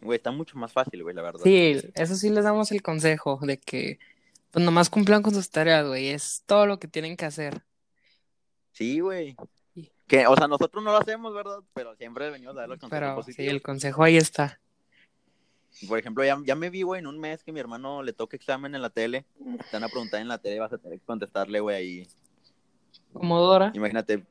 güey, 0.01 0.17
está 0.17 0.31
mucho 0.31 0.57
más 0.57 0.71
fácil, 0.71 1.03
güey, 1.03 1.15
la 1.15 1.21
verdad. 1.21 1.41
Sí, 1.43 1.81
eso 1.95 2.15
sí 2.15 2.29
les 2.29 2.43
damos 2.43 2.71
el 2.71 2.81
consejo 2.81 3.39
de 3.41 3.57
que, 3.57 3.99
pues 4.51 4.63
nomás 4.63 4.89
cumplan 4.89 5.21
con 5.21 5.33
sus 5.33 5.49
tareas, 5.49 5.85
güey, 5.87 6.09
es 6.09 6.43
todo 6.45 6.65
lo 6.65 6.79
que 6.79 6.87
tienen 6.87 7.17
que 7.17 7.25
hacer. 7.25 7.63
Sí, 8.71 8.99
güey. 8.99 9.35
Sí. 9.73 9.91
Que, 10.07 10.27
o 10.27 10.35
sea, 10.35 10.47
nosotros 10.47 10.83
no 10.83 10.91
lo 10.91 10.97
hacemos, 10.97 11.33
¿verdad? 11.33 11.59
Pero 11.73 11.95
siempre 11.95 12.29
venimos 12.29 12.55
a 12.55 12.61
dar 12.61 12.69
los 12.69 12.79
consejos 12.79 12.99
Pero 12.99 13.11
sí, 13.11 13.15
positivos. 13.15 13.53
el 13.53 13.61
consejo 13.61 14.03
ahí 14.03 14.17
está. 14.17 14.59
Por 15.87 15.99
ejemplo, 15.99 16.23
ya, 16.23 16.39
ya 16.43 16.55
me 16.55 16.69
vi, 16.69 16.81
güey, 16.81 16.99
en 16.99 17.07
un 17.07 17.19
mes 17.19 17.43
que 17.43 17.51
mi 17.51 17.59
hermano 17.59 18.01
le 18.01 18.13
toca 18.13 18.35
examen 18.35 18.73
en 18.73 18.81
la 18.81 18.89
tele. 18.89 19.25
Te 19.37 19.73
van 19.73 19.83
a 19.83 19.89
preguntar 19.89 20.21
en 20.21 20.27
la 20.27 20.39
tele 20.39 20.55
y 20.55 20.59
vas 20.59 20.73
a 20.73 20.77
tener 20.77 20.99
que 20.99 21.05
contestarle, 21.05 21.59
güey, 21.59 21.75
ahí. 21.75 22.07
Comodora, 23.13 23.71
Imagínate. 23.75 24.25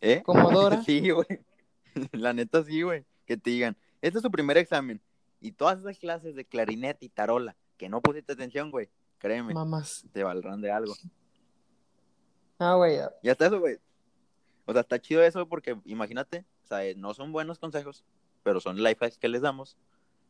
¿Eh? 0.00 0.22
Comodora. 0.22 0.82
sí, 0.86 1.10
güey. 1.10 1.26
La 2.12 2.32
neta, 2.32 2.62
sí, 2.64 2.82
güey. 2.82 3.04
Que 3.26 3.36
te 3.36 3.50
digan, 3.50 3.76
este 4.00 4.18
es 4.18 4.22
tu 4.22 4.30
primer 4.30 4.56
examen. 4.56 5.00
Y 5.40 5.52
todas 5.52 5.80
esas 5.80 5.98
clases 5.98 6.34
de 6.34 6.44
clarinete 6.44 7.06
y 7.06 7.08
tarola 7.08 7.56
que 7.76 7.88
no 7.88 8.02
pusiste 8.02 8.34
atención, 8.34 8.70
güey, 8.70 8.90
créeme, 9.18 9.54
mamás. 9.54 10.04
te 10.12 10.22
valdrán 10.22 10.60
de 10.60 10.70
algo. 10.70 10.94
Ah, 12.58 12.74
güey, 12.74 12.98
Ya 13.22 13.32
está 13.32 13.46
eso, 13.46 13.58
güey. 13.58 13.78
O 14.66 14.72
sea, 14.72 14.82
está 14.82 15.00
chido 15.00 15.22
eso 15.22 15.48
porque 15.48 15.78
imagínate, 15.86 16.44
o 16.64 16.66
sea, 16.66 16.84
eh, 16.84 16.94
no 16.94 17.14
son 17.14 17.32
buenos 17.32 17.58
consejos, 17.58 18.04
pero 18.42 18.60
son 18.60 18.76
life 18.76 19.02
hacks 19.04 19.18
que 19.18 19.28
les 19.28 19.40
damos. 19.40 19.78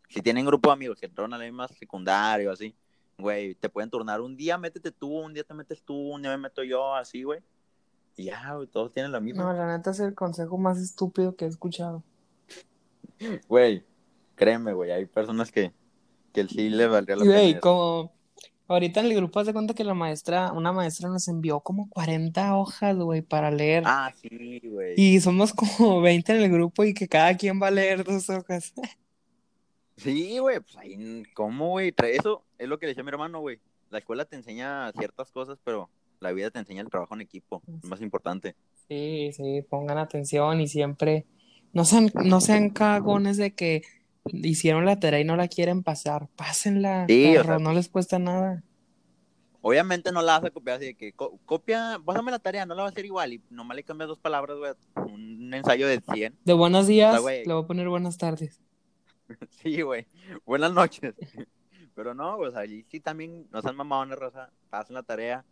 Si 0.09 0.23
tienen 0.23 0.47
grupo 0.47 0.71
de 0.71 0.75
amigos 0.75 1.01
que 1.01 1.07
entraron 1.07 1.35
a 1.35 1.39
la 1.39 1.45
misma 1.45 1.67
secundaria 1.69 2.49
o 2.49 2.53
así, 2.53 2.77
güey, 3.19 3.57
te 3.57 3.69
pueden 3.69 3.91
turnar 3.91 4.21
un 4.21 4.37
día, 4.37 4.57
métete 4.57 4.93
tú, 4.93 5.19
un 5.19 5.35
día 5.35 5.45
te 5.45 5.55
metes 5.55 5.83
tú, 5.83 5.95
un 5.95 6.23
día 6.23 6.31
me 6.31 6.39
meto 6.39 6.63
yo, 6.63 6.95
así, 6.95 7.25
güey. 7.25 7.41
Y 8.17 8.25
ya, 8.25 8.55
güey, 8.55 8.69
todos 8.69 8.93
tienen 8.93 9.13
la 9.13 9.21
misma. 9.21 9.43
no, 9.43 9.53
la 9.53 9.77
neta 9.77 9.91
es 9.91 10.01
el 10.01 10.15
consejo 10.15 10.57
más 10.57 10.79
estúpido 10.79 11.35
que 11.35 11.47
he 11.47 11.49
escuchado. 11.49 12.03
Güey, 13.49 13.85
créeme, 14.35 14.73
güey, 14.73 14.91
hay 14.91 15.07
personas 15.07 15.51
que, 15.53 15.73
que 16.33 16.47
sí 16.47 16.71
le 16.71 16.87
valdría 16.87 17.17
la 17.17 17.23
pena. 17.23 17.35
güey, 17.35 17.61
como 17.61 18.13
ahorita 18.69 19.01
en 19.01 19.07
el 19.07 19.15
grupo 19.17 19.41
hace 19.41 19.53
cuenta 19.53 19.75
que 19.75 19.85
la 19.85 19.95
maestra, 19.95 20.53
una 20.53 20.73
maestra 20.73 21.09
nos 21.09 21.27
envió 21.29 21.61
como 21.61 21.89
40 21.91 22.57
hojas, 22.57 22.97
güey, 22.97 23.21
para 23.21 23.51
leer. 23.51 23.83
Ah, 23.87 24.13
sí, 24.21 24.61
güey. 24.65 24.95
Y 24.97 25.21
somos 25.21 25.53
como 25.53 26.01
20 26.03 26.33
en 26.33 26.43
el 26.43 26.51
grupo 26.51 26.85
y 26.85 26.95
que 26.95 27.09
cada 27.09 27.37
quien 27.37 27.61
va 27.61 27.69
a 27.69 27.73
leer 27.73 28.05
dos 28.05 28.29
hojas. 28.31 28.73
Sí, 29.97 30.39
güey, 30.39 30.61
pues 30.61 30.79
ahí, 30.79 31.25
¿cómo, 31.35 31.73
güey? 31.73 31.93
Eso 32.05 32.43
es 32.57 32.67
lo 32.67 32.79
que 32.79 32.87
le 32.87 32.93
decía 32.93 33.03
a 33.03 33.05
mi 33.05 33.11
hermano, 33.11 33.41
güey. 33.41 33.61
La 33.91 33.99
escuela 33.99 34.25
te 34.25 34.35
enseña 34.35 34.91
ciertas 34.93 35.31
cosas, 35.31 35.59
pero 35.63 35.91
la 36.21 36.33
vida 36.33 36.51
te 36.51 36.59
enseña 36.59 36.81
el 36.81 36.89
trabajo 36.89 37.15
en 37.15 37.21
equipo, 37.21 37.61
es 37.83 37.85
más 37.85 38.01
importante. 38.01 38.57
Sí, 38.89 39.31
sí, 39.35 39.61
pongan 39.69 39.99
atención 39.99 40.59
y 40.63 40.69
siempre 40.69 41.27
no 41.73 41.85
sean, 41.85 42.11
no 42.25 42.41
sean 42.41 42.71
cagones 42.71 43.37
de 43.37 43.55
que 43.55 43.83
hicieron 44.33 44.85
la 44.85 44.99
tarea 45.01 45.21
y 45.21 45.25
no 45.25 45.37
la 45.37 45.49
quieren 45.49 45.83
pasar. 45.83 46.29
Pásenla, 46.37 47.07
Sí, 47.09 47.37
o 47.37 47.45
sea, 47.45 47.59
no 47.59 47.73
les 47.73 47.89
cuesta 47.89 48.19
nada. 48.19 48.63
Obviamente 49.63 50.11
no 50.11 50.23
la 50.23 50.39
vas 50.39 50.45
a 50.49 50.51
copiar 50.51 50.77
así 50.79 50.87
de 50.87 50.95
que 50.95 51.13
co- 51.13 51.39
copia, 51.45 52.01
pásame 52.05 52.31
la 52.31 52.39
tarea, 52.39 52.65
no 52.65 52.75
la 52.75 52.83
vas 52.83 52.93
a 52.93 52.95
hacer 52.95 53.05
igual 53.05 53.35
y 53.35 53.43
nomás 53.51 53.77
le 53.77 53.85
cambias 53.85 54.09
dos 54.09 54.19
palabras, 54.19 54.57
güey. 54.57 54.73
Un 55.13 55.53
ensayo 55.53 55.87
de 55.87 56.01
100. 56.01 56.35
De 56.45 56.53
buenos 56.55 56.87
días, 56.87 57.21
O 57.21 57.23
sea, 57.23 57.43
le 57.45 57.53
voy 57.53 57.65
a 57.65 57.67
poner 57.67 57.89
buenas 57.89 58.17
tardes. 58.17 58.61
Sí, 59.63 59.83
güey. 59.83 60.07
Buenas 60.45 60.73
noches. 60.73 61.15
Pero 61.95 62.15
no, 62.15 62.37
pues 62.39 62.55
allí 62.57 62.85
sí 62.89 63.01
también 63.01 63.47
no 63.53 63.61
sean 63.63 63.77
mamones, 63.77 64.19
raza. 64.19 64.51
Pasen 64.71 64.95
la 64.95 65.03
tarea. 65.03 65.45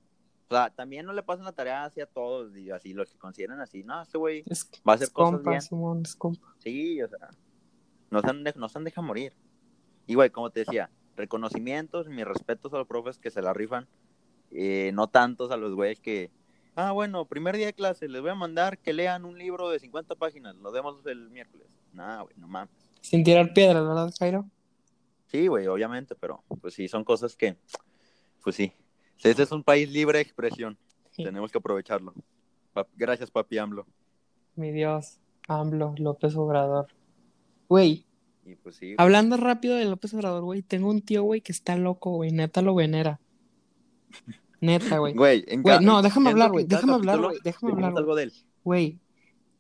O 0.51 0.55
sea, 0.55 0.71
también 0.71 1.05
no 1.05 1.13
le 1.13 1.23
pasen 1.23 1.45
la 1.45 1.53
tarea 1.53 1.85
así 1.85 2.01
a 2.01 2.07
todos 2.07 2.57
y 2.57 2.71
así 2.71 2.95
los 2.95 3.11
que 3.11 3.19
consideran 3.19 3.61
así. 3.61 3.85
No, 3.85 4.01
este 4.01 4.17
güey 4.17 4.45
va 4.89 4.93
a 4.93 4.97
hacer 4.97 5.13
cosas 5.13 5.35
compa, 5.37 5.51
bien. 5.51 5.61
Simón, 5.63 6.03
es 6.05 6.17
compa. 6.17 6.55
Sí, 6.59 7.03
o 7.03 7.09
sea, 7.09 7.29
no 8.11 8.21
se 8.23 8.29
han, 8.31 8.45
de- 8.45 8.55
no 8.57 8.69
se 8.69 8.79
han 8.79 8.85
deja 8.85 9.03
morir. 9.03 9.35
Y, 10.07 10.15
güey, 10.15 10.31
como 10.31 10.49
te 10.51 10.61
decía, 10.61 10.91
reconocimientos, 11.17 12.09
mis 12.09 12.25
respetos 12.25 12.73
a 12.73 12.79
los 12.79 12.87
profes 12.87 13.19
que 13.19 13.31
se 13.31 13.43
la 13.43 13.53
rifan, 13.53 13.87
eh, 14.51 14.91
no 14.95 15.09
tantos 15.09 15.51
a 15.51 15.59
los 15.59 15.75
güeyes 15.75 16.01
que, 16.01 16.31
ah, 16.77 16.93
bueno, 16.93 17.27
primer 17.27 17.57
día 17.59 17.67
de 17.67 17.75
clase, 17.75 18.09
les 18.09 18.23
voy 18.23 18.31
a 18.31 18.35
mandar 18.35 18.79
que 18.79 18.95
lean 18.95 19.27
un 19.27 19.37
libro 19.37 19.69
de 19.69 19.79
50 19.79 20.15
páginas, 20.15 20.55
nos 20.57 20.73
vemos 20.73 21.05
el 21.05 21.29
miércoles. 21.29 21.67
Nah, 21.93 22.23
güey, 22.23 22.35
no 22.39 22.49
mames. 22.49 22.71
Sin 23.03 23.23
tirar 23.23 23.53
piedras, 23.53 23.87
¿verdad, 23.87 24.11
Jairo? 24.19 24.47
Sí, 25.27 25.47
güey, 25.47 25.67
obviamente, 25.67 26.15
pero 26.15 26.43
pues 26.63 26.73
sí, 26.73 26.89
son 26.89 27.05
cosas 27.05 27.37
que, 27.37 27.59
pues 28.43 28.57
sí. 28.57 28.73
Este 29.23 29.43
es 29.43 29.53
un 29.53 29.63
país 29.65 29.91
libre 29.91 30.19
de 30.19 30.23
expresión, 30.23 30.79
Sí. 31.11 31.25
tenemos 31.25 31.51
que 31.51 31.59
aprovecharlo. 31.59 32.15
Pa- 32.73 32.87
Gracias, 32.97 33.31
papi 33.31 33.59
AMLO. 33.59 33.87
Mi 34.57 34.71
Dios, 34.73 35.19
AMLO, 35.49 35.95
López 35.99 36.35
Obrador. 36.37 36.87
Güey, 37.69 38.07
Y 38.47 38.55
pues 38.57 38.77
sí, 38.77 38.95
hablando 38.99 39.37
rápido 39.37 39.77
de 39.77 39.85
López 39.85 40.15
Obrador, 40.15 40.43
güey, 40.45 40.63
tengo 40.63 40.89
un 40.91 41.03
tío, 41.03 41.23
güey, 41.23 41.41
que 41.41 41.53
está 41.53 41.77
loco, 41.77 42.13
güey, 42.13 42.31
neta 42.33 42.63
lo 42.63 42.75
venera. 42.75 43.21
Neta, 44.61 44.99
güey. 44.99 45.15
güey, 45.15 45.45
Güey, 45.61 45.81
no, 45.85 46.03
déjame 46.03 46.31
hablar, 46.31 46.51
güey, 46.51 46.65
déjame 46.65 46.95
hablar, 46.95 47.21
güey, 47.21 47.39
déjame 47.45 47.73
hablar, 47.73 47.93
algo 47.97 48.15
de 48.17 48.25
él. 48.25 48.33
Güey, 48.65 48.99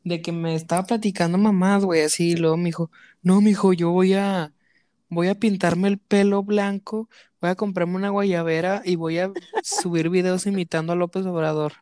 de 0.05 0.21
que 0.23 0.33
me 0.33 0.55
estaba 0.55 0.85
platicando 0.85 1.39
mamás, 1.39 1.85
güey, 1.85 2.01
así, 2.03 2.31
y 2.31 2.37
luego 2.37 2.57
me 2.57 2.65
dijo, 2.67 2.91
no, 3.23 3.41
mijo, 3.41 3.73
yo 3.73 3.91
voy 3.91 4.15
a, 4.15 4.53
voy 5.09 5.29
a 5.29 5.35
pintarme 5.35 5.89
el 5.89 5.99
pelo 5.99 6.43
blanco, 6.43 7.09
voy 7.41 7.51
a 7.51 7.55
comprarme 7.55 7.97
una 7.97 8.11
guayabera 8.11 8.83
y 8.85 8.97
voy 8.97 9.19
a 9.19 9.33
subir 9.63 10.11
videos 10.11 10.47
imitando 10.47 10.93
a 10.93 10.97
López 10.97 11.25
Obrador. 11.27 11.73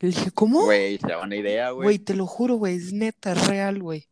Le 0.00 0.08
dije, 0.08 0.30
¿cómo? 0.30 0.64
Güey, 0.64 0.98
se 0.98 1.06
da 1.06 1.22
una 1.22 1.36
idea, 1.36 1.70
Güey, 1.70 1.84
güey. 1.86 1.98
te 1.98 2.14
lo 2.14 2.26
juro, 2.26 2.56
güey, 2.56 2.76
es 2.76 2.92
neta, 2.92 3.32
es 3.32 3.46
real, 3.46 3.80
güey. 3.82 4.06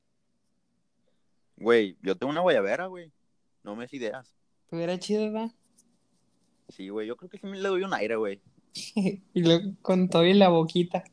Güey, 1.57 1.97
yo 2.03 2.17
tengo 2.17 2.31
una 2.31 2.41
guayabera, 2.41 2.87
güey. 2.87 3.13
No 3.63 3.77
me 3.77 3.85
des 3.85 3.95
ideas. 3.95 4.35
Te 4.69 4.77
hubiera 4.77 4.99
chido, 4.99 5.25
¿verdad? 5.31 5.53
Sí, 6.71 6.89
güey, 6.89 7.07
yo 7.07 7.17
creo 7.17 7.29
que 7.31 7.39
sí 7.39 7.47
me 7.47 7.59
le 7.59 7.69
doy 7.69 7.83
un 7.83 7.95
aire, 7.95 8.17
güey. 8.17 8.41
Y 9.35 9.43
luego 9.43 9.73
con 9.83 10.09
todo 10.09 10.25
y 10.27 10.35
la 10.35 10.49
boquita. 10.49 11.05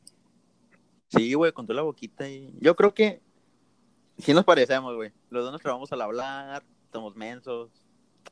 Sí, 1.08 1.34
güey, 1.34 1.52
con 1.52 1.66
toda 1.66 1.76
la 1.76 1.82
boquita 1.82 2.28
y... 2.28 2.54
Yo 2.60 2.74
creo 2.74 2.94
que 2.94 3.20
sí 4.18 4.32
nos 4.34 4.44
parecemos, 4.44 4.94
güey. 4.94 5.12
Los 5.30 5.44
dos 5.44 5.52
nos 5.52 5.60
trabamos 5.62 5.92
al 5.92 6.02
hablar, 6.02 6.62
estamos 6.84 7.16
mensos. 7.16 7.70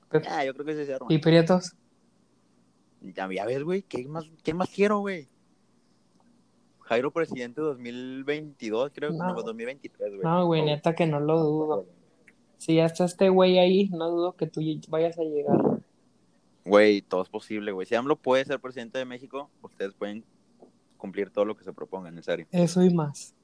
Pero- 0.08 0.24
Ah, 0.30 0.44
yo 0.44 0.54
creo 0.54 0.66
que 0.66 0.74
sí 0.76 0.84
se 0.86 0.94
arma. 0.94 1.06
¿Y 1.10 1.18
prietos? 1.18 1.74
Ya, 3.00 3.28
ya 3.32 3.46
ves, 3.46 3.62
güey, 3.62 3.82
¿qué 3.82 4.06
más, 4.06 4.24
¿qué 4.42 4.52
más 4.54 4.68
quiero, 4.68 4.98
güey? 4.98 5.28
Jairo 6.80 7.12
presidente 7.12 7.60
2022, 7.60 8.90
creo, 8.92 9.12
No. 9.12 9.32
no, 9.32 9.42
2023, 9.42 10.10
güey. 10.10 10.22
No, 10.22 10.46
güey, 10.46 10.62
neta 10.62 10.94
que 10.94 11.06
no 11.06 11.20
lo 11.20 11.38
dudo. 11.40 11.86
Si 12.58 12.74
ya 12.74 12.86
está 12.86 13.04
este 13.04 13.28
güey 13.30 13.58
ahí, 13.58 13.88
no 13.90 14.10
dudo 14.10 14.36
que 14.36 14.46
tú 14.46 14.60
vayas 14.88 15.18
a 15.18 15.22
llegar. 15.22 15.80
Güey, 16.64 17.00
todo 17.00 17.22
es 17.22 17.28
posible, 17.28 17.72
güey. 17.72 17.86
Si 17.86 17.94
AMLO 17.94 18.16
puede 18.16 18.44
ser 18.44 18.60
presidente 18.60 18.98
de 18.98 19.04
México, 19.06 19.50
ustedes 19.62 19.94
pueden 19.94 20.24
cumplir 20.98 21.30
todo 21.30 21.46
lo 21.46 21.56
que 21.56 21.64
se 21.64 21.72
propongan, 21.72 22.16
en 22.18 22.22
serio. 22.22 22.46
Eso 22.50 22.82
y 22.84 22.92
más. 22.92 23.34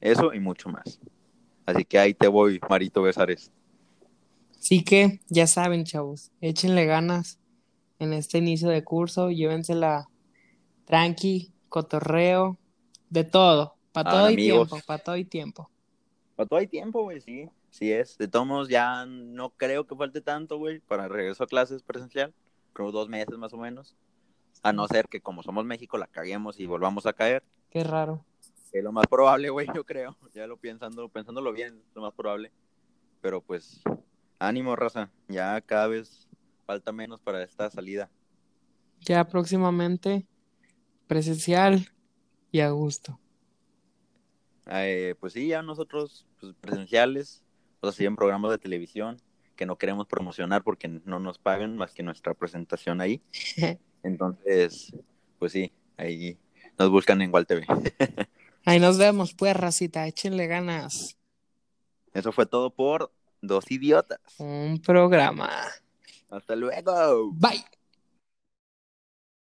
Eso 0.00 0.32
y 0.32 0.40
mucho 0.40 0.70
más. 0.70 0.98
Así 1.74 1.84
que 1.84 1.98
ahí 1.98 2.14
te 2.14 2.28
voy, 2.28 2.60
Marito 2.68 3.02
Besares. 3.02 3.50
Así 4.58 4.84
que, 4.84 5.20
ya 5.28 5.46
saben, 5.46 5.84
chavos, 5.84 6.30
échenle 6.40 6.84
ganas 6.86 7.38
en 7.98 8.12
este 8.12 8.38
inicio 8.38 8.68
de 8.68 8.84
curso, 8.84 9.30
llévensela 9.30 10.08
tranqui, 10.84 11.52
cotorreo, 11.68 12.58
de 13.10 13.24
todo, 13.24 13.74
para 13.92 14.10
todo 14.10 14.30
y 14.30 14.36
tiempo, 14.36 14.78
para 14.86 15.02
todo 15.02 15.16
y 15.16 15.24
tiempo. 15.24 15.70
Para 16.36 16.48
todo 16.48 16.58
hay 16.58 16.66
tiempo, 16.66 17.02
güey, 17.02 17.20
sí, 17.20 17.48
sí 17.70 17.92
es. 17.92 18.16
De 18.18 18.28
todos 18.28 18.46
modos, 18.46 18.68
ya 18.68 19.04
no 19.06 19.50
creo 19.50 19.86
que 19.86 19.96
falte 19.96 20.20
tanto, 20.20 20.58
güey, 20.58 20.80
para 20.80 21.08
regreso 21.08 21.44
a 21.44 21.46
clases 21.46 21.82
presencial, 21.82 22.32
creo 22.72 22.92
dos 22.92 23.08
meses 23.08 23.36
más 23.38 23.52
o 23.52 23.58
menos. 23.58 23.96
A 24.62 24.72
no 24.72 24.86
ser 24.86 25.08
que 25.08 25.20
como 25.20 25.42
somos 25.42 25.64
México 25.64 25.98
la 25.98 26.06
caguemos 26.06 26.60
y 26.60 26.66
volvamos 26.66 27.06
a 27.06 27.12
caer. 27.12 27.42
Qué 27.70 27.82
raro. 27.82 28.24
Es 28.72 28.82
lo 28.82 28.90
más 28.90 29.06
probable, 29.06 29.50
güey, 29.50 29.66
yo 29.74 29.84
creo. 29.84 30.16
Ya 30.34 30.46
lo 30.46 30.56
pensando, 30.56 31.08
pensándolo 31.08 31.52
bien, 31.52 31.82
lo 31.94 32.02
más 32.02 32.14
probable. 32.14 32.50
Pero 33.20 33.42
pues, 33.42 33.82
ánimo, 34.38 34.74
raza. 34.76 35.10
Ya 35.28 35.60
cada 35.60 35.88
vez 35.88 36.26
falta 36.64 36.90
menos 36.90 37.20
para 37.20 37.42
esta 37.42 37.70
salida. 37.70 38.10
Ya 39.00 39.24
próximamente 39.24 40.26
presencial 41.06 41.86
y 42.50 42.60
a 42.60 42.70
gusto. 42.70 43.18
Eh, 44.66 45.14
pues 45.20 45.34
sí, 45.34 45.48
ya 45.48 45.62
nosotros 45.62 46.26
pues, 46.40 46.54
presenciales, 46.60 47.42
o 47.80 47.92
sea, 47.92 48.06
en 48.06 48.16
programas 48.16 48.52
de 48.52 48.58
televisión 48.58 49.20
que 49.56 49.66
no 49.66 49.76
queremos 49.76 50.06
promocionar 50.06 50.62
porque 50.62 50.88
no 50.88 51.18
nos 51.18 51.38
pagan 51.38 51.76
más 51.76 51.92
que 51.92 52.02
nuestra 52.02 52.32
presentación 52.32 53.00
ahí. 53.00 53.20
Entonces, 54.02 54.94
pues 55.38 55.52
sí, 55.52 55.72
ahí 55.96 56.38
nos 56.78 56.90
buscan 56.90 57.20
en 57.20 57.32
Walt 57.32 57.48
TV. 57.48 57.66
ahí 58.64 58.80
nos 58.80 58.98
vemos, 58.98 59.34
pues, 59.34 59.56
racita, 59.56 60.06
échenle 60.06 60.46
ganas. 60.46 61.16
Eso 62.12 62.32
fue 62.32 62.46
todo 62.46 62.70
por 62.70 63.12
Dos 63.40 63.70
Idiotas. 63.70 64.20
Un 64.38 64.80
programa. 64.84 65.50
Hasta 66.30 66.56
luego. 66.56 67.32
Bye. 67.32 67.64